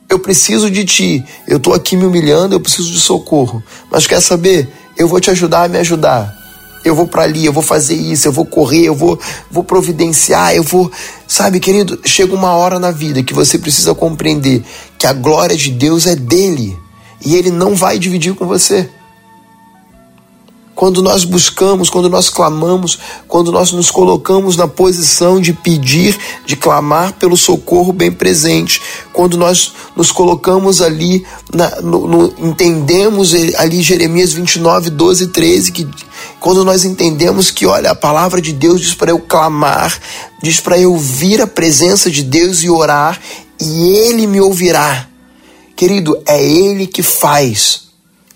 Eu 0.09 0.17
preciso 0.17 0.69
de 0.69 0.83
ti, 0.83 1.23
eu 1.47 1.57
estou 1.57 1.73
aqui 1.73 1.95
me 1.95 2.05
humilhando, 2.05 2.55
eu 2.55 2.59
preciso 2.59 2.91
de 2.91 2.99
socorro. 2.99 3.63
Mas 3.91 4.07
quer 4.07 4.21
saber? 4.21 4.67
Eu 4.97 5.07
vou 5.07 5.19
te 5.19 5.29
ajudar 5.29 5.63
a 5.63 5.67
me 5.67 5.77
ajudar 5.77 6.44
eu 6.85 6.95
vou 6.95 7.07
para 7.07 7.23
ali, 7.23 7.45
eu 7.45 7.51
vou 7.51 7.63
fazer 7.63 7.95
isso, 7.95 8.27
eu 8.27 8.31
vou 8.31 8.45
correr, 8.45 8.85
eu 8.85 8.95
vou, 8.95 9.19
vou 9.49 9.63
providenciar, 9.63 10.55
eu 10.55 10.61
vou. 10.63 10.91
Sabe, 11.27 11.59
querido, 11.59 11.99
chega 12.05 12.33
uma 12.33 12.51
hora 12.51 12.79
na 12.79 12.91
vida 12.91 13.23
que 13.23 13.33
você 13.33 13.57
precisa 13.57 13.95
compreender 13.95 14.63
que 14.97 15.07
a 15.07 15.13
glória 15.13 15.57
de 15.57 15.71
Deus 15.71 16.05
é 16.05 16.15
dele 16.15 16.77
e 17.25 17.35
ele 17.35 17.49
não 17.49 17.75
vai 17.75 17.97
dividir 17.97 18.35
com 18.35 18.45
você. 18.45 18.87
Quando 20.75 21.01
nós 21.01 21.23
buscamos, 21.23 21.89
quando 21.89 22.09
nós 22.09 22.29
clamamos, 22.29 22.99
quando 23.29 23.49
nós 23.49 23.71
nos 23.71 23.89
colocamos 23.89 24.57
na 24.57 24.67
posição 24.67 25.39
de 25.39 25.53
pedir, 25.53 26.17
de 26.45 26.57
clamar 26.57 27.13
pelo 27.13 27.37
socorro 27.37 27.93
bem 27.93 28.11
presente, 28.11 28.81
quando 29.13 29.37
nós 29.37 29.71
nos 29.95 30.11
colocamos 30.11 30.81
ali, 30.81 31.25
na, 31.53 31.81
no, 31.81 32.05
no, 32.05 32.33
entendemos 32.37 33.33
ali 33.57 33.81
Jeremias 33.81 34.33
29, 34.33 34.89
12 34.89 35.23
e 35.23 35.27
13, 35.27 35.71
que 35.71 35.87
quando 36.45 36.63
nós 36.63 36.85
entendemos 36.85 37.49
que, 37.49 37.65
olha, 37.65 37.89
a 37.89 37.95
palavra 37.95 38.39
de 38.39 38.53
Deus 38.53 38.79
diz 38.79 38.93
para 38.93 39.09
eu 39.09 39.17
clamar, 39.17 39.99
diz 40.43 40.59
para 40.59 40.77
eu 40.77 40.95
vir 40.95 41.41
a 41.41 41.47
presença 41.47 42.11
de 42.11 42.21
Deus 42.21 42.61
e 42.61 42.69
orar, 42.69 43.19
e 43.59 43.89
Ele 43.89 44.27
me 44.27 44.39
ouvirá. 44.39 45.07
Querido, 45.75 46.15
é 46.23 46.39
Ele 46.39 46.85
que 46.85 47.01
faz 47.01 47.85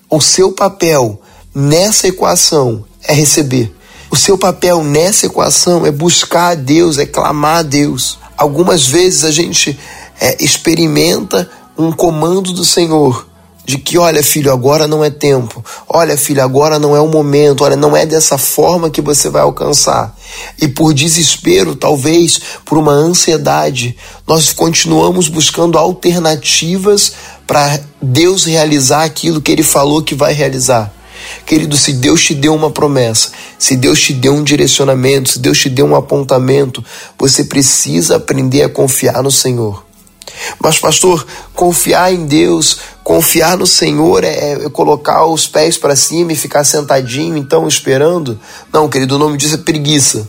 o 0.09 0.19
seu 0.19 0.51
papel 0.51 1.21
nessa 1.53 2.07
equação 2.07 2.83
é 3.03 3.13
receber. 3.13 3.71
O 4.09 4.15
seu 4.15 4.39
papel 4.39 4.83
nessa 4.83 5.27
equação 5.27 5.85
é 5.85 5.91
buscar 5.91 6.53
a 6.53 6.55
Deus, 6.55 6.97
é 6.97 7.05
clamar 7.05 7.57
a 7.57 7.61
Deus. 7.61 8.17
Algumas 8.35 8.87
vezes 8.87 9.23
a 9.23 9.29
gente 9.29 9.77
é, 10.19 10.43
experimenta 10.43 11.47
um 11.77 11.91
comando 11.91 12.53
do 12.53 12.65
Senhor 12.65 13.29
de 13.69 13.77
que, 13.77 13.99
olha, 13.99 14.23
filho, 14.23 14.51
agora 14.51 14.87
não 14.87 15.03
é 15.03 15.11
tempo. 15.11 15.63
Olha, 15.91 16.15
filho, 16.15 16.43
agora 16.43 16.77
não 16.77 16.95
é 16.95 17.01
o 17.01 17.07
momento. 17.07 17.63
Olha, 17.63 17.75
não 17.75 17.97
é 17.97 18.05
dessa 18.05 18.37
forma 18.37 18.91
que 18.91 19.01
você 19.01 19.27
vai 19.27 19.41
alcançar. 19.41 20.15
E 20.61 20.67
por 20.67 20.93
desespero, 20.93 21.75
talvez 21.75 22.39
por 22.63 22.77
uma 22.77 22.91
ansiedade, 22.91 23.97
nós 24.27 24.53
continuamos 24.53 25.27
buscando 25.27 25.79
alternativas 25.79 27.13
para 27.47 27.79
Deus 27.99 28.45
realizar 28.45 29.03
aquilo 29.03 29.41
que 29.41 29.51
ele 29.51 29.63
falou 29.63 30.03
que 30.03 30.13
vai 30.13 30.31
realizar. 30.31 30.93
Querido, 31.43 31.75
se 31.75 31.93
Deus 31.93 32.23
te 32.23 32.35
deu 32.35 32.53
uma 32.53 32.69
promessa, 32.69 33.31
se 33.57 33.75
Deus 33.75 33.99
te 33.99 34.13
deu 34.13 34.33
um 34.33 34.43
direcionamento, 34.43 35.29
se 35.29 35.39
Deus 35.39 35.57
te 35.57 35.69
deu 35.69 35.87
um 35.87 35.95
apontamento, 35.95 36.85
você 37.17 37.43
precisa 37.43 38.17
aprender 38.17 38.61
a 38.61 38.69
confiar 38.69 39.23
no 39.23 39.31
Senhor. 39.31 39.88
Mas, 40.61 40.77
pastor, 40.77 41.25
confiar 41.53 42.13
em 42.13 42.25
Deus, 42.25 42.79
confiar 43.03 43.57
no 43.57 43.67
Senhor 43.67 44.23
é, 44.23 44.53
é 44.53 44.69
colocar 44.69 45.25
os 45.25 45.47
pés 45.47 45.77
para 45.77 45.95
cima 45.95 46.33
e 46.33 46.35
ficar 46.35 46.63
sentadinho, 46.63 47.37
então 47.37 47.67
esperando? 47.67 48.39
Não, 48.71 48.89
querido, 48.89 49.15
o 49.15 49.19
nome 49.19 49.37
disso 49.37 49.55
é 49.55 49.59
preguiça. 49.59 50.27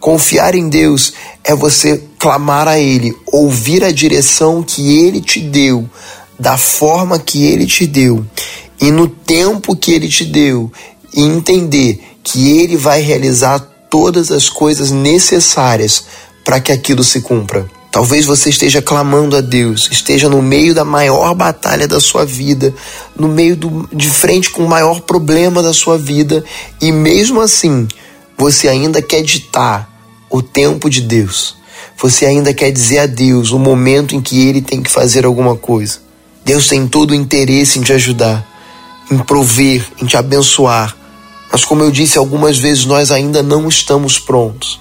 Confiar 0.00 0.54
em 0.54 0.68
Deus 0.68 1.12
é 1.44 1.54
você 1.54 2.02
clamar 2.18 2.66
a 2.66 2.78
Ele, 2.78 3.16
ouvir 3.26 3.84
a 3.84 3.92
direção 3.92 4.62
que 4.62 4.98
Ele 4.98 5.20
te 5.20 5.40
deu, 5.40 5.88
da 6.38 6.58
forma 6.58 7.18
que 7.18 7.44
Ele 7.44 7.66
te 7.66 7.86
deu 7.86 8.26
e 8.82 8.90
no 8.90 9.06
tempo 9.06 9.76
que 9.76 9.92
Ele 9.92 10.08
te 10.08 10.24
deu, 10.24 10.70
e 11.14 11.22
entender 11.22 12.02
que 12.24 12.58
Ele 12.58 12.76
vai 12.76 13.00
realizar 13.00 13.60
todas 13.88 14.32
as 14.32 14.48
coisas 14.48 14.90
necessárias 14.90 16.04
para 16.44 16.60
que 16.60 16.72
aquilo 16.72 17.04
se 17.04 17.20
cumpra. 17.20 17.64
Talvez 17.92 18.26
você 18.26 18.50
esteja 18.50 18.82
clamando 18.82 19.36
a 19.36 19.40
Deus, 19.40 19.88
esteja 19.92 20.28
no 20.28 20.42
meio 20.42 20.74
da 20.74 20.84
maior 20.84 21.34
batalha 21.34 21.86
da 21.86 22.00
sua 22.00 22.24
vida, 22.24 22.74
no 23.14 23.28
meio 23.28 23.54
do, 23.54 23.88
de 23.92 24.08
frente 24.08 24.50
com 24.50 24.64
o 24.64 24.68
maior 24.68 25.02
problema 25.02 25.62
da 25.62 25.72
sua 25.72 25.98
vida, 25.98 26.42
e 26.80 26.90
mesmo 26.90 27.40
assim, 27.40 27.86
você 28.36 28.66
ainda 28.66 29.00
quer 29.00 29.22
ditar 29.22 29.88
o 30.30 30.42
tempo 30.42 30.88
de 30.88 31.02
Deus. 31.02 31.54
Você 31.98 32.26
ainda 32.26 32.52
quer 32.52 32.72
dizer 32.72 33.00
a 33.00 33.06
Deus 33.06 33.52
o 33.52 33.58
momento 33.58 34.16
em 34.16 34.20
que 34.20 34.48
ele 34.48 34.62
tem 34.62 34.82
que 34.82 34.90
fazer 34.90 35.24
alguma 35.24 35.54
coisa. 35.54 35.98
Deus 36.44 36.66
tem 36.66 36.88
todo 36.88 37.12
o 37.12 37.14
interesse 37.14 37.78
em 37.78 37.82
te 37.82 37.92
ajudar 37.92 38.50
em 39.12 39.18
prover, 39.18 39.86
em 40.00 40.06
te 40.06 40.16
abençoar. 40.16 40.96
Mas, 41.50 41.64
como 41.64 41.82
eu 41.82 41.90
disse 41.90 42.16
algumas 42.16 42.58
vezes, 42.58 42.86
nós 42.86 43.10
ainda 43.10 43.42
não 43.42 43.68
estamos 43.68 44.18
prontos. 44.18 44.80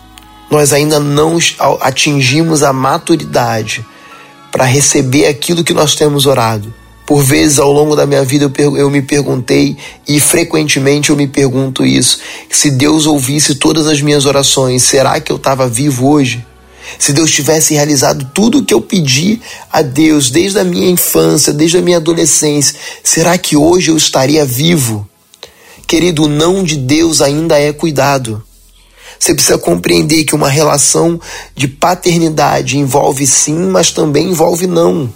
Nós 0.51 0.73
ainda 0.73 0.99
não 0.99 1.37
atingimos 1.79 2.61
a 2.61 2.73
maturidade 2.73 3.85
para 4.51 4.65
receber 4.65 5.27
aquilo 5.27 5.63
que 5.63 5.73
nós 5.73 5.95
temos 5.95 6.25
orado. 6.25 6.73
Por 7.07 7.23
vezes 7.23 7.57
ao 7.57 7.71
longo 7.71 7.95
da 7.95 8.05
minha 8.05 8.23
vida 8.23 8.51
eu, 8.57 8.77
eu, 8.77 8.89
me 8.89 9.01
perguntei, 9.01 9.77
e 10.07 10.19
frequentemente 10.19 11.09
eu 11.09 11.15
me 11.15 11.27
pergunto 11.27 11.85
isso: 11.85 12.19
se 12.49 12.69
Deus 12.69 13.05
ouvisse 13.05 13.55
todas 13.55 13.87
as 13.87 14.01
minhas 14.01 14.25
orações, 14.25 14.83
será 14.83 15.19
que 15.19 15.31
eu 15.31 15.37
estava 15.37 15.67
vivo 15.67 16.09
hoje? 16.09 16.45
Se 16.99 17.13
Deus 17.13 17.31
tivesse 17.31 17.73
realizado 17.73 18.29
tudo 18.33 18.59
o 18.59 18.65
que 18.65 18.73
eu 18.73 18.81
pedi 18.81 19.39
a 19.71 19.81
Deus 19.81 20.29
desde 20.29 20.59
a 20.59 20.63
minha 20.63 20.89
infância, 20.89 21.53
desde 21.53 21.77
a 21.77 21.81
minha 21.81 21.97
adolescência, 21.97 22.75
será 23.03 23.37
que 23.37 23.55
hoje 23.55 23.91
eu 23.91 23.97
estaria 23.97 24.45
vivo? 24.45 25.07
Querido, 25.87 26.23
o 26.23 26.27
não 26.27 26.63
de 26.63 26.75
Deus 26.77 27.21
ainda 27.21 27.59
é 27.59 27.71
cuidado. 27.71 28.43
Você 29.21 29.35
precisa 29.35 29.57
compreender 29.59 30.23
que 30.23 30.33
uma 30.33 30.49
relação 30.49 31.21
de 31.55 31.67
paternidade 31.67 32.79
envolve 32.79 33.27
sim, 33.27 33.55
mas 33.67 33.91
também 33.91 34.31
envolve 34.31 34.65
não. 34.65 35.13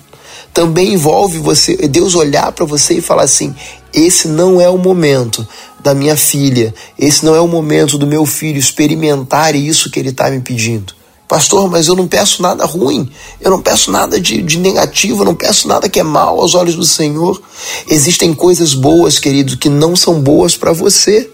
Também 0.54 0.94
envolve 0.94 1.40
você, 1.40 1.76
Deus 1.88 2.14
olhar 2.14 2.52
para 2.52 2.66
você 2.66 2.94
e 2.94 3.02
falar 3.02 3.24
assim: 3.24 3.56
esse 3.92 4.28
não 4.28 4.62
é 4.62 4.70
o 4.70 4.78
momento 4.78 5.46
da 5.82 5.96
minha 5.96 6.16
filha, 6.16 6.72
esse 7.00 7.26
não 7.26 7.36
é 7.36 7.42
o 7.42 7.48
momento 7.48 7.98
do 7.98 8.06
meu 8.06 8.28
filho 8.28 8.60
experimentar 8.60 9.56
isso 9.56 9.90
que 9.90 10.00
ele 10.00 10.10
está 10.10 10.30
me 10.30 10.40
pedindo. 10.40 10.94
Pastor, 11.28 11.68
mas 11.68 11.88
eu 11.88 11.96
não 11.96 12.08
peço 12.08 12.44
nada 12.44 12.64
ruim, 12.64 13.10
eu 13.42 13.50
não 13.50 13.60
peço 13.60 13.90
nada 13.90 14.22
de, 14.22 14.40
de 14.44 14.60
negativo, 14.60 15.22
eu 15.22 15.26
não 15.26 15.36
peço 15.36 15.68
nada 15.68 15.90
que 15.90 16.00
é 16.00 16.04
mal 16.04 16.40
aos 16.40 16.54
olhos 16.54 16.76
do 16.76 16.86
Senhor. 16.86 17.42
Existem 17.90 18.36
coisas 18.36 18.76
boas, 18.76 19.18
querido, 19.18 19.58
que 19.58 19.68
não 19.68 19.96
são 19.96 20.22
boas 20.22 20.56
para 20.56 20.72
você, 20.72 21.32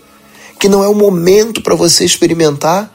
que 0.61 0.69
não 0.69 0.83
é 0.83 0.87
o 0.87 0.95
momento 0.95 1.61
para 1.61 1.75
você 1.75 2.05
experimentar, 2.05 2.89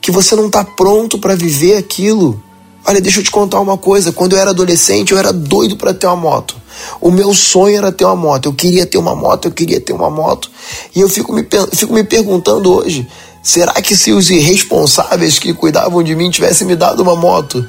que 0.00 0.10
você 0.10 0.36
não 0.36 0.48
está 0.48 0.62
pronto 0.62 1.18
para 1.18 1.34
viver 1.34 1.76
aquilo. 1.76 2.42
Olha, 2.84 3.00
deixa 3.00 3.20
eu 3.20 3.24
te 3.24 3.30
contar 3.30 3.60
uma 3.60 3.78
coisa. 3.78 4.12
Quando 4.12 4.34
eu 4.34 4.38
era 4.40 4.50
adolescente, 4.50 5.12
eu 5.12 5.18
era 5.18 5.32
doido 5.32 5.76
para 5.76 5.94
ter 5.94 6.06
uma 6.06 6.16
moto. 6.16 6.56
O 7.00 7.10
meu 7.10 7.32
sonho 7.32 7.78
era 7.78 7.92
ter 7.92 8.04
uma 8.04 8.16
moto. 8.16 8.46
Eu 8.46 8.52
queria 8.52 8.84
ter 8.84 8.98
uma 8.98 9.14
moto, 9.14 9.46
eu 9.46 9.52
queria 9.52 9.80
ter 9.80 9.92
uma 9.92 10.10
moto. 10.10 10.50
E 10.94 11.00
eu 11.00 11.08
fico 11.08 11.32
me, 11.32 11.46
fico 11.72 11.94
me 11.94 12.04
perguntando 12.04 12.70
hoje 12.70 13.08
Será 13.42 13.72
que 13.82 13.96
se 13.96 14.12
os 14.12 14.30
irresponsáveis 14.30 15.40
que 15.40 15.52
cuidavam 15.52 16.00
de 16.00 16.14
mim 16.14 16.30
tivessem 16.30 16.64
me 16.64 16.76
dado 16.76 17.02
uma 17.02 17.16
moto, 17.16 17.68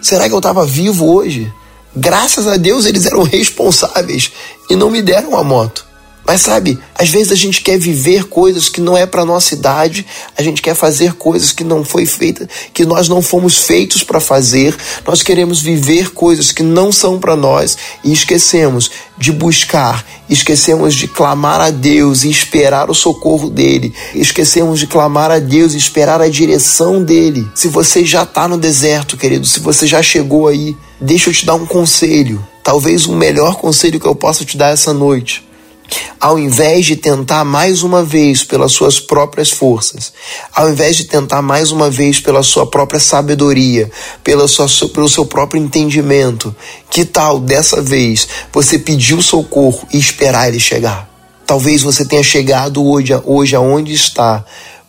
será 0.00 0.28
que 0.28 0.34
eu 0.34 0.38
estava 0.38 0.64
vivo 0.64 1.12
hoje? 1.12 1.52
Graças 1.96 2.46
a 2.46 2.56
Deus 2.56 2.86
eles 2.86 3.06
eram 3.06 3.24
responsáveis 3.26 4.30
e 4.70 4.76
não 4.76 4.88
me 4.88 5.02
deram 5.02 5.36
a 5.36 5.42
moto. 5.42 5.89
Mas 6.30 6.42
sabe, 6.42 6.78
às 6.94 7.10
vezes 7.10 7.32
a 7.32 7.34
gente 7.34 7.60
quer 7.60 7.76
viver 7.76 8.22
coisas 8.28 8.68
que 8.68 8.80
não 8.80 8.96
é 8.96 9.04
para 9.04 9.24
nossa 9.24 9.52
idade, 9.52 10.06
a 10.38 10.44
gente 10.44 10.62
quer 10.62 10.76
fazer 10.76 11.14
coisas 11.14 11.50
que 11.50 11.64
não 11.64 11.84
foi 11.84 12.06
feita, 12.06 12.48
que 12.72 12.86
nós 12.86 13.08
não 13.08 13.20
fomos 13.20 13.64
feitos 13.64 14.04
para 14.04 14.20
fazer. 14.20 14.76
Nós 15.04 15.24
queremos 15.24 15.60
viver 15.60 16.12
coisas 16.12 16.52
que 16.52 16.62
não 16.62 16.92
são 16.92 17.18
para 17.18 17.34
nós 17.34 17.76
e 18.04 18.12
esquecemos 18.12 18.92
de 19.18 19.32
buscar, 19.32 20.06
esquecemos 20.28 20.94
de 20.94 21.08
clamar 21.08 21.60
a 21.60 21.70
Deus 21.70 22.22
e 22.22 22.30
esperar 22.30 22.88
o 22.90 22.94
socorro 22.94 23.50
dele. 23.50 23.92
Esquecemos 24.14 24.78
de 24.78 24.86
clamar 24.86 25.32
a 25.32 25.40
Deus 25.40 25.74
e 25.74 25.78
esperar 25.78 26.20
a 26.20 26.28
direção 26.28 27.02
dele. 27.02 27.44
Se 27.56 27.66
você 27.66 28.04
já 28.04 28.22
está 28.22 28.46
no 28.46 28.56
deserto, 28.56 29.16
querido, 29.16 29.48
se 29.48 29.58
você 29.58 29.84
já 29.84 30.00
chegou 30.00 30.46
aí, 30.46 30.76
deixa 31.00 31.28
eu 31.28 31.34
te 31.34 31.44
dar 31.44 31.56
um 31.56 31.66
conselho. 31.66 32.40
Talvez 32.62 33.04
o 33.06 33.16
melhor 33.16 33.56
conselho 33.56 33.98
que 33.98 34.06
eu 34.06 34.14
possa 34.14 34.44
te 34.44 34.56
dar 34.56 34.68
essa 34.68 34.94
noite 34.94 35.49
ao 36.20 36.38
invés 36.38 36.86
de 36.86 36.96
tentar 36.96 37.44
mais 37.44 37.82
uma 37.82 38.02
vez 38.04 38.44
pelas 38.44 38.72
suas 38.72 39.00
próprias 39.00 39.50
forças, 39.50 40.12
ao 40.54 40.70
invés 40.70 40.96
de 40.96 41.04
tentar 41.04 41.42
mais 41.42 41.70
uma 41.70 41.90
vez 41.90 42.20
pela 42.20 42.42
sua 42.42 42.66
própria 42.66 43.00
sabedoria, 43.00 43.90
pela 44.22 44.46
sua, 44.46 44.66
pelo 44.88 45.08
seu 45.08 45.24
próprio 45.24 45.62
entendimento, 45.62 46.54
que 46.90 47.04
tal 47.04 47.40
dessa 47.40 47.80
vez 47.80 48.28
você 48.52 48.78
pedir 48.78 49.20
socorro 49.22 49.86
e 49.92 49.98
esperar 49.98 50.48
ele 50.48 50.60
chegar? 50.60 51.08
Talvez 51.46 51.82
você 51.82 52.04
tenha 52.04 52.22
chegado 52.22 52.84
hoje, 52.84 53.12
hoje 53.24 53.56
aonde 53.56 53.92
está, 53.92 54.44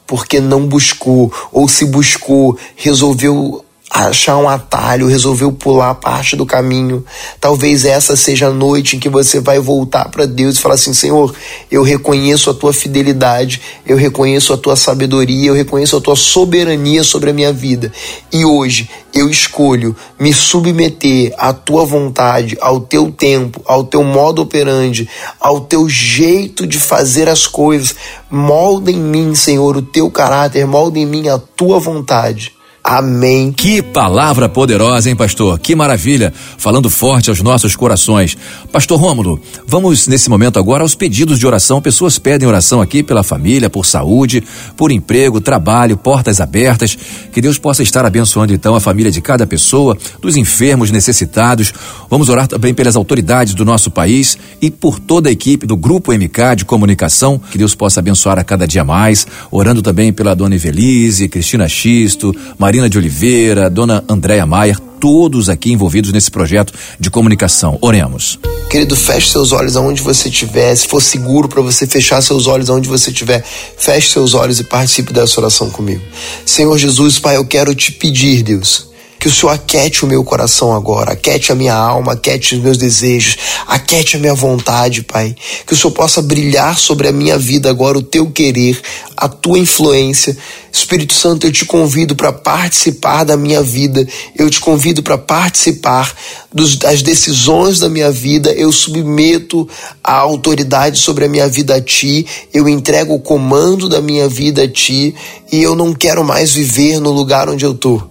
porque 0.06 0.39
não 0.39 0.67
buscou, 0.67 1.32
ou 1.52 1.67
se 1.67 1.86
buscou, 1.86 2.58
resolveu 2.76 3.65
achar 3.93 4.38
um 4.38 4.47
atalho, 4.47 5.08
resolveu 5.08 5.51
pular 5.51 5.93
parte 5.95 6.36
do 6.36 6.45
caminho. 6.45 7.04
Talvez 7.39 7.84
essa 7.84 8.15
seja 8.15 8.47
a 8.47 8.51
noite 8.51 8.95
em 8.95 8.99
que 8.99 9.10
você 9.10 9.39
vai 9.39 9.60
voltar 9.60 10.10
para 10.10 10.25
Deus 10.25 10.56
e 10.56 10.62
falar 10.62 10.75
assim: 10.75 10.93
Senhor, 10.93 11.36
eu 11.69 11.84
reconheço 11.84 12.49
a 12.49 12.54
tua 12.54 12.71
fidelidade, 12.71 13.62
eu 13.86 13.97
reconheço 13.97 14.54
a 14.54 14.58
tua 14.58 14.75
sabedoria, 14.77 15.49
eu 15.49 15.54
reconheço 15.54 15.97
a 15.97 16.01
tua 16.01 16.15
soberania 16.15 17.04
sobre 17.04 17.32
a 17.32 17.34
minha 17.34 17.51
vida. 17.51 17.91
E 18.32 18.45
hoje 18.45 18.89
eu 19.13 19.30
escolho 19.30 19.93
me 20.17 20.34
submeter 20.34 21.34
à 21.38 21.51
tua 21.51 21.86
vontade, 21.86 22.58
ao 22.62 22.80
teu 22.80 23.12
tempo, 23.12 23.62
ao 23.65 23.84
teu 23.84 24.04
modo 24.04 24.41
operandi, 24.41 25.10
ao 25.38 25.60
teu 25.60 25.89
jeito 25.89 26.65
de 26.65 26.80
fazer 26.80 27.27
as 27.27 27.45
coisas. 27.45 27.93
Molda 28.30 28.89
em 28.89 28.95
mim, 28.95 29.36
Senhor, 29.36 29.75
o 29.75 29.82
teu 29.82 30.10
caráter, 30.10 30.65
molda 30.65 30.97
em 30.97 31.06
mim 31.06 31.27
a 31.27 31.38
tua 31.38 31.77
vontade. 31.77 32.54
Amém. 32.84 33.52
Que 33.52 33.80
palavra 33.80 34.50
poderosa, 34.50 35.08
hein, 35.08 35.15
pastor? 35.15 35.60
Que 35.60 35.76
maravilha, 35.76 36.34
falando 36.58 36.89
forte 36.89 37.30
aos 37.30 37.39
nossos 37.39 37.76
corações. 37.76 38.36
Pastor 38.72 39.00
Rômulo, 39.00 39.39
vamos 39.67 40.08
nesse 40.08 40.30
momento 40.30 40.58
agora 40.58 40.84
aos 40.84 40.96
pedidos 40.96 41.38
de 41.38 41.46
oração. 41.46 41.80
Pessoas 41.80 42.17
pedem 42.17 42.48
oração 42.48 42.82
aqui 42.82 43.04
pela 43.04 43.22
família, 43.22 43.70
por 43.70 43.86
saúde, 43.86 44.44
por 44.76 44.91
emprego, 44.91 45.39
trabalho, 45.39 45.96
portas 45.96 46.41
abertas. 46.41 46.98
Que 47.32 47.39
Deus 47.39 47.60
possa 47.60 47.84
estar 47.84 48.04
abençoando 48.04 48.52
então 48.52 48.74
a 48.74 48.80
família 48.80 49.12
de 49.12 49.22
cada 49.22 49.46
pessoa, 49.46 49.96
dos 50.20 50.36
enfermos 50.36 50.89
necessitados. 50.89 51.72
Vamos 52.10 52.30
orar 52.30 52.48
também 52.48 52.74
pelas 52.74 52.96
autoridades 52.96 53.54
do 53.54 53.63
nosso 53.63 53.91
país 53.91 54.38
e 54.60 54.72
por 54.72 55.00
toda 55.00 55.30
a 55.30 55.32
equipe 55.32 55.67
do 55.67 55.78
Grupo 55.78 56.12
MK 56.12 56.56
de 56.58 56.65
Comunicação. 56.65 57.39
Que 57.52 57.60
Deus 57.60 57.76
possa 57.76 58.00
abençoar 58.00 58.39
a 58.39 58.44
cada 58.44 58.67
dia 58.67 58.84
mais. 58.84 59.28
Orando 59.52 59.84
também 59.84 60.12
pela 60.12 60.36
dona 60.36 60.56
Evelise, 60.56 61.30
Cristina 61.30 61.70
Xisto, 61.70 62.36
Maria 62.58 62.70
Marina 62.71 62.89
de 62.89 62.97
Oliveira, 62.97 63.69
Dona 63.69 64.01
Andréia 64.07 64.45
Maier, 64.45 64.79
todos 64.97 65.49
aqui 65.49 65.73
envolvidos 65.73 66.13
nesse 66.13 66.31
projeto 66.31 66.71
de 66.97 67.10
comunicação. 67.10 67.77
Oremos. 67.81 68.39
Querido, 68.69 68.95
feche 68.95 69.29
seus 69.29 69.51
olhos 69.51 69.75
aonde 69.75 70.01
você 70.01 70.29
estiver. 70.29 70.73
Se 70.73 70.88
for 70.88 71.01
seguro 71.01 71.49
para 71.49 71.62
você 71.62 71.86
fechar 71.86 72.21
seus 72.21 72.47
olhos 72.47 72.69
aonde 72.69 72.88
você 72.88 73.10
estiver, 73.10 73.43
feche 73.77 74.13
seus 74.13 74.34
olhos 74.34 74.62
e 74.62 74.63
participe 74.63 75.12
dessa 75.12 75.41
oração 75.41 75.69
comigo. 75.69 76.01
Senhor 76.45 76.77
Jesus, 76.77 77.19
Pai, 77.19 77.36
eu 77.36 77.43
quero 77.43 77.75
te 77.75 77.91
pedir, 77.91 78.41
Deus 78.41 78.89
que 79.21 79.27
o 79.27 79.31
Senhor 79.31 79.51
aquete 79.51 80.03
o 80.03 80.07
meu 80.07 80.23
coração 80.23 80.75
agora, 80.75 81.12
aquete 81.12 81.51
a 81.51 81.55
minha 81.55 81.75
alma, 81.75 82.13
aquete 82.13 82.55
os 82.55 82.62
meus 82.62 82.75
desejos, 82.75 83.38
aquete 83.67 84.17
a 84.17 84.19
minha 84.19 84.34
vontade, 84.34 85.03
Pai. 85.03 85.36
Que 85.67 85.73
o 85.73 85.77
Senhor 85.77 85.91
possa 85.93 86.23
brilhar 86.23 86.75
sobre 86.75 87.07
a 87.07 87.12
minha 87.12 87.38
vida 87.38 87.69
agora 87.69 87.99
o 87.99 88.01
teu 88.01 88.31
querer, 88.31 88.81
a 89.15 89.29
tua 89.29 89.60
influência. 89.60 90.36
Espírito 90.73 91.13
Santo, 91.13 91.45
eu 91.45 91.51
te 91.51 91.65
convido 91.65 92.15
para 92.15 92.31
participar 92.31 93.23
da 93.23 93.38
minha 93.38 93.62
vida, 93.62 94.07
eu 94.36 94.49
te 94.49 94.60
convido 94.60 95.03
para 95.03 95.19
participar 95.19 96.15
dos, 96.51 96.75
das 96.77 97.03
decisões 97.03 97.77
da 97.77 97.89
minha 97.89 98.10
vida, 98.10 98.51
eu 98.53 98.71
submeto 98.71 99.69
a 100.03 100.15
autoridade 100.15 100.97
sobre 100.97 101.25
a 101.25 101.29
minha 101.29 101.47
vida 101.47 101.75
a 101.75 101.81
ti, 101.81 102.25
eu 102.51 102.67
entrego 102.67 103.13
o 103.13 103.19
comando 103.19 103.88
da 103.88 104.01
minha 104.01 104.27
vida 104.27 104.63
a 104.63 104.67
ti 104.67 105.13
e 105.51 105.62
eu 105.62 105.75
não 105.75 105.93
quero 105.93 106.23
mais 106.23 106.51
viver 106.53 106.99
no 106.99 107.12
lugar 107.12 107.47
onde 107.47 107.63
eu 107.63 107.73
estou. 107.73 108.11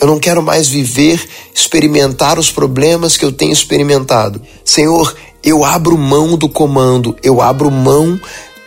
Eu 0.00 0.06
não 0.06 0.18
quero 0.18 0.42
mais 0.42 0.66
viver, 0.66 1.22
experimentar 1.54 2.38
os 2.38 2.50
problemas 2.50 3.16
que 3.16 3.24
eu 3.24 3.30
tenho 3.30 3.52
experimentado. 3.52 4.40
Senhor, 4.64 5.14
eu 5.44 5.64
abro 5.64 5.98
mão 5.98 6.38
do 6.38 6.48
comando, 6.48 7.14
eu 7.22 7.42
abro 7.42 7.70
mão 7.70 8.18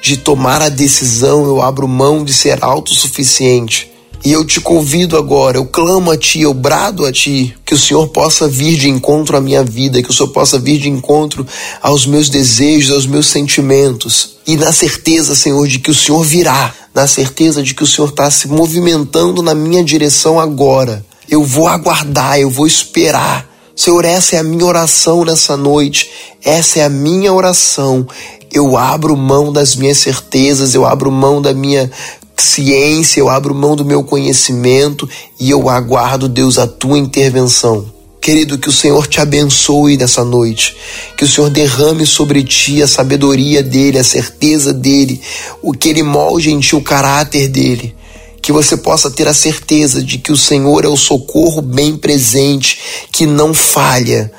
de 0.02 0.18
tomar 0.18 0.62
a 0.62 0.70
decisão, 0.70 1.46
eu 1.46 1.62
abro 1.62 1.88
mão 1.88 2.24
de 2.24 2.34
ser 2.34 2.64
autossuficiente. 2.64 3.92
E 4.26 4.32
eu 4.32 4.46
te 4.46 4.62
convido 4.62 5.18
agora, 5.18 5.58
eu 5.58 5.66
clamo 5.66 6.10
a 6.10 6.18
Ti, 6.18 6.42
eu 6.42 6.54
brado 6.54 7.06
a 7.06 7.12
Ti, 7.12 7.54
que 7.66 7.74
o 7.74 7.78
Senhor 7.78 8.08
possa 8.08 8.48
vir 8.48 8.78
de 8.78 8.90
encontro 8.90 9.36
à 9.36 9.42
minha 9.42 9.64
vida, 9.64 10.02
que 10.02 10.10
o 10.10 10.14
Senhor 10.14 10.30
possa 10.30 10.58
vir 10.58 10.78
de 10.78 10.88
encontro 10.88 11.46
aos 11.82 12.06
meus 12.06 12.30
desejos, 12.30 12.96
aos 12.96 13.06
meus 13.06 13.28
sentimentos. 13.28 14.38
E 14.48 14.56
na 14.56 14.72
certeza, 14.72 15.36
Senhor, 15.36 15.68
de 15.68 15.80
que 15.80 15.92
o 15.92 15.96
Senhor 15.96 16.24
virá, 16.24 16.74
na 16.94 17.06
certeza 17.06 17.62
de 17.62 17.74
que 17.74 17.84
o 17.84 17.88
Senhor 17.88 18.10
está 18.10 18.32
se 18.32 18.48
movimentando 18.48 19.42
na 19.42 19.54
minha 19.54 19.84
direção 19.84 20.40
agora. 20.40 21.04
Eu 21.30 21.44
vou 21.44 21.68
aguardar, 21.68 22.40
eu 22.40 22.50
vou 22.50 22.68
esperar. 22.68 23.50
Senhor, 23.76 24.06
essa 24.06 24.36
é 24.36 24.40
a 24.40 24.44
minha 24.44 24.66
oração 24.66 25.26
nessa 25.26 25.58
noite. 25.58 26.10
Essa 26.44 26.80
é 26.80 26.84
a 26.84 26.90
minha 26.90 27.34
oração. 27.34 28.08
Eu 28.52 28.78
abro 28.78 29.18
mão 29.18 29.52
das 29.52 29.76
minhas 29.76 29.98
certezas, 29.98 30.76
eu 30.76 30.86
abro 30.86 31.12
mão 31.12 31.42
da 31.42 31.54
minha 31.54 31.90
ciência, 32.38 33.20
eu 33.20 33.30
abro 33.30 33.54
mão 33.56 33.76
do 33.76 33.86
meu 33.86 34.04
conhecimento 34.04 35.10
e 35.40 35.50
eu 35.50 35.70
aguardo, 35.70 36.28
Deus, 36.28 36.58
a 36.58 36.68
tua 36.68 36.98
intervenção. 36.98 37.86
Querido, 38.22 38.58
que 38.58 38.70
o 38.70 38.72
Senhor 38.72 39.06
te 39.06 39.20
abençoe 39.20 39.98
nessa 39.98 40.24
noite, 40.24 40.78
que 41.18 41.26
o 41.26 41.28
Senhor 41.28 41.50
derrame 41.50 42.06
sobre 42.06 42.42
ti 42.42 42.82
a 42.82 42.88
sabedoria 42.88 43.62
dele, 43.62 44.00
a 44.00 44.04
certeza 44.04 44.72
dele, 44.72 45.20
o 45.62 45.74
que 45.74 45.90
ele 45.90 46.04
molde 46.04 46.50
em 46.50 46.60
ti 46.60 46.76
o 46.76 46.82
caráter 46.82 47.50
dele. 47.50 47.94
Que 48.44 48.52
você 48.52 48.78
possa 48.78 49.10
ter 49.10 49.28
a 49.28 49.34
certeza 49.34 50.04
de 50.04 50.20
que 50.20 50.32
o 50.32 50.38
Senhor 50.38 50.86
é 50.86 50.88
o 50.88 50.96
socorro 50.96 51.64
bem 51.64 51.98
presente, 51.98 52.78
que 53.12 53.26
não 53.26 53.56
falha, 53.56 54.32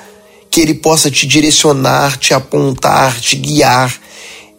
que 0.48 0.60
ele 0.60 0.74
possa 0.74 1.10
te 1.10 1.26
direcionar, 1.26 2.16
te 2.16 2.32
apontar, 2.32 3.18
te 3.18 3.34
guiar, 3.34 3.92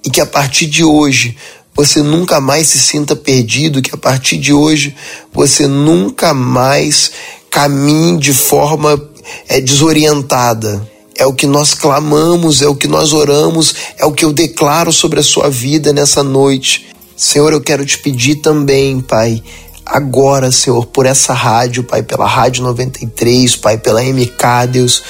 e 0.03 0.09
que 0.09 0.19
a 0.19 0.25
partir 0.25 0.65
de 0.65 0.83
hoje 0.83 1.37
você 1.75 2.01
nunca 2.01 2.39
mais 2.39 2.67
se 2.67 2.79
sinta 2.79 3.15
perdido, 3.15 3.81
que 3.81 3.93
a 3.93 3.97
partir 3.97 4.37
de 4.37 4.53
hoje 4.53 4.95
você 5.33 5.67
nunca 5.67 6.33
mais 6.33 7.11
caminhe 7.49 8.17
de 8.17 8.33
forma 8.33 9.01
é, 9.47 9.61
desorientada. 9.61 10.89
É 11.17 11.25
o 11.25 11.33
que 11.33 11.47
nós 11.47 11.73
clamamos, 11.73 12.61
é 12.61 12.67
o 12.67 12.75
que 12.75 12.87
nós 12.87 13.13
oramos, 13.13 13.73
é 13.97 14.05
o 14.05 14.11
que 14.11 14.25
eu 14.25 14.33
declaro 14.33 14.91
sobre 14.91 15.19
a 15.19 15.23
sua 15.23 15.49
vida 15.49 15.93
nessa 15.93 16.21
noite. 16.21 16.87
Senhor, 17.15 17.53
eu 17.53 17.61
quero 17.61 17.85
te 17.85 17.97
pedir 17.97 18.35
também, 18.35 18.99
Pai, 18.99 19.41
agora, 19.85 20.51
Senhor, 20.51 20.85
por 20.87 21.05
essa 21.05 21.33
rádio, 21.33 21.83
Pai, 21.83 22.03
pela 22.03 22.27
Rádio 22.27 22.63
93, 22.63 23.55
Pai, 23.55 23.77
pela 23.77 24.03
MK, 24.03 24.67
Deus, 24.69 25.01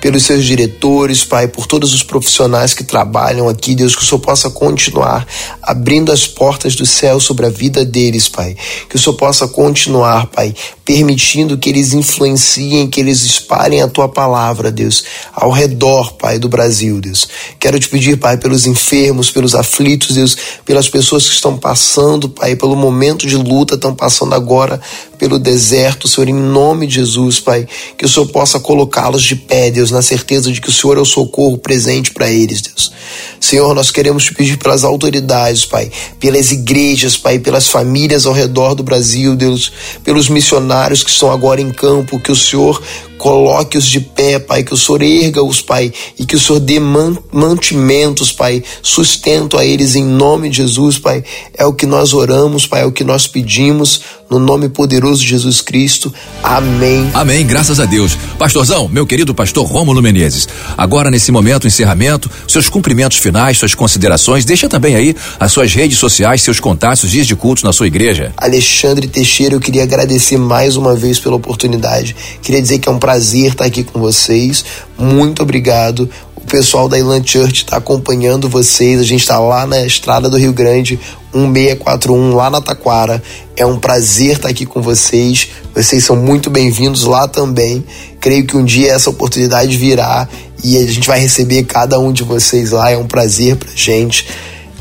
pelos 0.00 0.22
seus 0.24 0.44
diretores, 0.44 1.24
Pai, 1.24 1.46
por 1.46 1.66
todos 1.66 1.92
os 1.92 2.02
profissionais 2.02 2.72
que 2.72 2.82
trabalham 2.82 3.48
aqui, 3.48 3.74
Deus, 3.74 3.94
que 3.94 4.02
o 4.02 4.06
Senhor 4.06 4.20
possa 4.20 4.50
continuar 4.50 5.26
abrindo 5.62 6.10
as 6.10 6.26
portas 6.26 6.74
do 6.74 6.86
céu 6.86 7.20
sobre 7.20 7.46
a 7.46 7.50
vida 7.50 7.84
deles, 7.84 8.28
Pai. 8.28 8.56
Que 8.88 8.96
o 8.96 8.98
Senhor 8.98 9.16
possa 9.16 9.46
continuar, 9.46 10.26
Pai, 10.26 10.54
permitindo 10.84 11.58
que 11.58 11.68
eles 11.68 11.92
influenciem, 11.92 12.88
que 12.88 13.00
eles 13.00 13.22
espalhem 13.24 13.82
a 13.82 13.88
tua 13.88 14.08
palavra, 14.08 14.72
Deus, 14.72 15.04
ao 15.32 15.50
redor, 15.50 16.14
Pai, 16.14 16.38
do 16.38 16.48
Brasil, 16.48 17.00
Deus. 17.00 17.28
Quero 17.58 17.78
te 17.78 17.88
pedir, 17.88 18.16
Pai, 18.16 18.36
pelos 18.36 18.66
enfermos, 18.66 19.30
pelos 19.30 19.54
aflitos, 19.54 20.16
Deus, 20.16 20.36
pelas 20.64 20.88
pessoas 20.88 21.28
que 21.28 21.34
estão 21.34 21.56
passando, 21.56 22.28
Pai, 22.28 22.56
pelo 22.56 22.74
momento 22.74 23.26
de 23.26 23.36
luta, 23.36 23.74
estão 23.74 23.94
passando 23.94 24.34
agora 24.34 24.80
pelo 25.20 25.38
deserto, 25.38 26.08
Senhor, 26.08 26.30
em 26.30 26.34
nome 26.34 26.86
de 26.86 26.94
Jesus, 26.94 27.38
Pai, 27.38 27.68
que 27.98 28.06
o 28.06 28.08
Senhor 28.08 28.26
possa 28.28 28.58
colocá-los 28.58 29.22
de 29.22 29.36
pé, 29.36 29.70
Deus, 29.70 29.89
na 29.90 30.02
certeza 30.02 30.52
de 30.52 30.60
que 30.60 30.68
o 30.68 30.72
Senhor 30.72 30.96
é 30.96 31.00
o 31.00 31.04
socorro 31.04 31.58
presente 31.58 32.12
para 32.12 32.30
eles, 32.30 32.60
Deus. 32.62 32.92
Senhor, 33.40 33.74
nós 33.74 33.90
queremos 33.90 34.24
te 34.24 34.34
pedir 34.34 34.56
pelas 34.56 34.84
autoridades, 34.84 35.64
Pai, 35.64 35.90
pelas 36.18 36.52
igrejas, 36.52 37.16
Pai, 37.16 37.38
pelas 37.38 37.68
famílias 37.68 38.26
ao 38.26 38.32
redor 38.32 38.74
do 38.74 38.82
Brasil, 38.82 39.34
Deus, 39.34 39.72
pelos 40.04 40.28
missionários 40.28 41.02
que 41.02 41.10
estão 41.10 41.30
agora 41.30 41.60
em 41.60 41.72
campo, 41.72 42.20
que 42.20 42.30
o 42.30 42.36
Senhor 42.36 42.80
Coloque-os 43.20 43.84
de 43.84 44.00
pé, 44.00 44.38
Pai, 44.38 44.62
que 44.62 44.72
o 44.72 44.78
Senhor 44.78 45.02
erga-os, 45.02 45.60
Pai, 45.60 45.92
e 46.18 46.24
que 46.24 46.36
o 46.36 46.40
Senhor 46.40 46.58
dê 46.58 46.80
mantimentos, 46.80 48.32
Pai, 48.32 48.64
sustento 48.80 49.58
a 49.58 49.64
eles 49.64 49.94
em 49.94 50.02
nome 50.02 50.48
de 50.48 50.56
Jesus, 50.56 50.98
Pai. 50.98 51.22
É 51.52 51.66
o 51.66 51.74
que 51.74 51.84
nós 51.84 52.14
oramos, 52.14 52.66
Pai, 52.66 52.80
é 52.80 52.86
o 52.86 52.90
que 52.90 53.04
nós 53.04 53.26
pedimos, 53.26 54.00
no 54.30 54.38
nome 54.38 54.70
poderoso 54.70 55.20
de 55.20 55.28
Jesus 55.28 55.60
Cristo. 55.60 56.10
Amém. 56.42 57.10
Amém, 57.12 57.46
graças 57.46 57.78
a 57.78 57.84
Deus. 57.84 58.16
Pastorzão, 58.38 58.88
meu 58.88 59.06
querido 59.06 59.34
pastor 59.34 59.66
Rômulo 59.66 60.00
Menezes, 60.00 60.48
agora 60.78 61.10
nesse 61.10 61.30
momento, 61.30 61.66
encerramento, 61.66 62.30
seus 62.48 62.70
cumprimentos 62.70 63.18
finais, 63.18 63.58
suas 63.58 63.74
considerações, 63.74 64.46
deixa 64.46 64.66
também 64.66 64.96
aí 64.96 65.14
as 65.38 65.52
suas 65.52 65.74
redes 65.74 65.98
sociais, 65.98 66.40
seus 66.40 66.58
contatos, 66.58 67.10
dias 67.10 67.26
de 67.26 67.36
cultos 67.36 67.64
na 67.64 67.72
sua 67.72 67.86
igreja. 67.86 68.32
Alexandre 68.38 69.06
Teixeira, 69.08 69.54
eu 69.54 69.60
queria 69.60 69.82
agradecer 69.82 70.38
mais 70.38 70.74
uma 70.76 70.96
vez 70.96 71.18
pela 71.18 71.36
oportunidade. 71.36 72.16
Queria 72.40 72.62
dizer 72.62 72.78
que 72.78 72.88
é 72.88 72.92
um 72.92 72.98
prazer 72.98 73.09
prazer 73.10 73.50
estar 73.50 73.64
aqui 73.64 73.82
com 73.82 73.98
vocês. 73.98 74.64
Muito 74.96 75.42
obrigado. 75.42 76.08
O 76.36 76.42
pessoal 76.42 76.88
da 76.88 76.96
Ilan 76.96 77.20
Church 77.24 77.64
está 77.64 77.78
acompanhando 77.78 78.48
vocês. 78.48 79.00
A 79.00 79.02
gente 79.02 79.22
está 79.22 79.36
lá 79.40 79.66
na 79.66 79.84
estrada 79.84 80.30
do 80.30 80.36
Rio 80.36 80.52
Grande, 80.52 80.96
1641, 81.34 82.36
lá 82.36 82.48
na 82.48 82.60
Taquara. 82.60 83.20
É 83.56 83.66
um 83.66 83.80
prazer 83.80 84.36
estar 84.36 84.48
aqui 84.48 84.64
com 84.64 84.80
vocês. 84.80 85.48
Vocês 85.74 86.04
são 86.04 86.14
muito 86.14 86.48
bem-vindos 86.50 87.02
lá 87.02 87.26
também. 87.26 87.84
Creio 88.20 88.46
que 88.46 88.56
um 88.56 88.64
dia 88.64 88.92
essa 88.92 89.10
oportunidade 89.10 89.76
virá 89.76 90.28
e 90.62 90.76
a 90.76 90.86
gente 90.86 91.08
vai 91.08 91.18
receber 91.18 91.64
cada 91.64 91.98
um 91.98 92.12
de 92.12 92.22
vocês 92.22 92.70
lá. 92.70 92.92
É 92.92 92.96
um 92.96 93.08
prazer 93.08 93.56
pra 93.56 93.70
gente. 93.74 94.28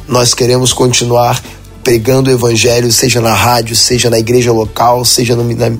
Nós 0.07 0.35
queremos 0.35 0.71
continuar 0.71 1.41
pregando 1.83 2.29
o 2.29 2.33
evangelho, 2.33 2.91
seja 2.91 3.21
na 3.21 3.33
rádio, 3.33 3.75
seja 3.75 4.09
na 4.09 4.19
igreja 4.19 4.51
local, 4.51 5.03
seja 5.05 5.35
no, 5.35 5.43
na, 5.55 5.71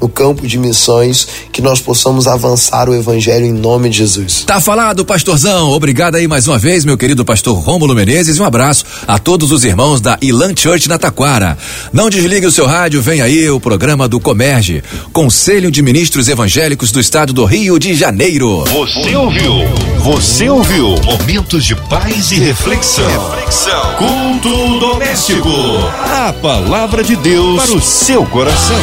no 0.00 0.08
campo 0.08 0.46
de 0.46 0.58
missões, 0.58 1.26
que 1.52 1.62
nós 1.62 1.80
possamos 1.80 2.26
avançar 2.26 2.88
o 2.88 2.94
evangelho 2.94 3.46
em 3.46 3.52
nome 3.52 3.88
de 3.88 3.98
Jesus. 3.98 4.44
Tá 4.46 4.60
falado, 4.60 5.04
pastorzão. 5.04 5.70
Obrigado 5.70 6.16
aí 6.16 6.26
mais 6.26 6.48
uma 6.48 6.58
vez, 6.58 6.84
meu 6.84 6.98
querido 6.98 7.24
pastor 7.24 7.56
Rômulo 7.58 7.94
Menezes, 7.94 8.36
e 8.36 8.40
um 8.40 8.44
abraço 8.44 8.84
a 9.06 9.18
todos 9.18 9.52
os 9.52 9.64
irmãos 9.64 10.00
da 10.00 10.18
Ilan 10.20 10.54
Church 10.56 10.88
na 10.88 10.98
Taquara. 10.98 11.56
Não 11.92 12.10
desligue 12.10 12.46
o 12.46 12.52
seu 12.52 12.66
rádio, 12.66 13.02
vem 13.02 13.20
aí 13.20 13.48
o 13.50 13.60
programa 13.60 14.08
do 14.08 14.20
Comerge, 14.20 14.82
Conselho 15.12 15.70
de 15.70 15.82
Ministros 15.82 16.28
Evangélicos 16.28 16.90
do 16.90 17.00
Estado 17.00 17.32
do 17.32 17.44
Rio 17.44 17.78
de 17.78 17.94
Janeiro. 17.94 18.64
Você 18.64 19.14
ouviu? 19.14 19.52
Você 19.98 20.48
ouviu? 20.48 20.94
Momentos 21.04 21.64
de 21.64 21.74
paz 21.74 22.32
e 22.32 22.40
reflexão. 22.40 23.30
Reflexão. 23.30 23.94
Culto 23.96 24.80
doméstico. 24.80 25.41
Amigo, 25.42 25.92
a 26.04 26.32
palavra 26.32 27.02
de 27.02 27.16
Deus 27.16 27.64
para 27.64 27.76
o 27.76 27.80
seu 27.80 28.24
coração. 28.26 28.76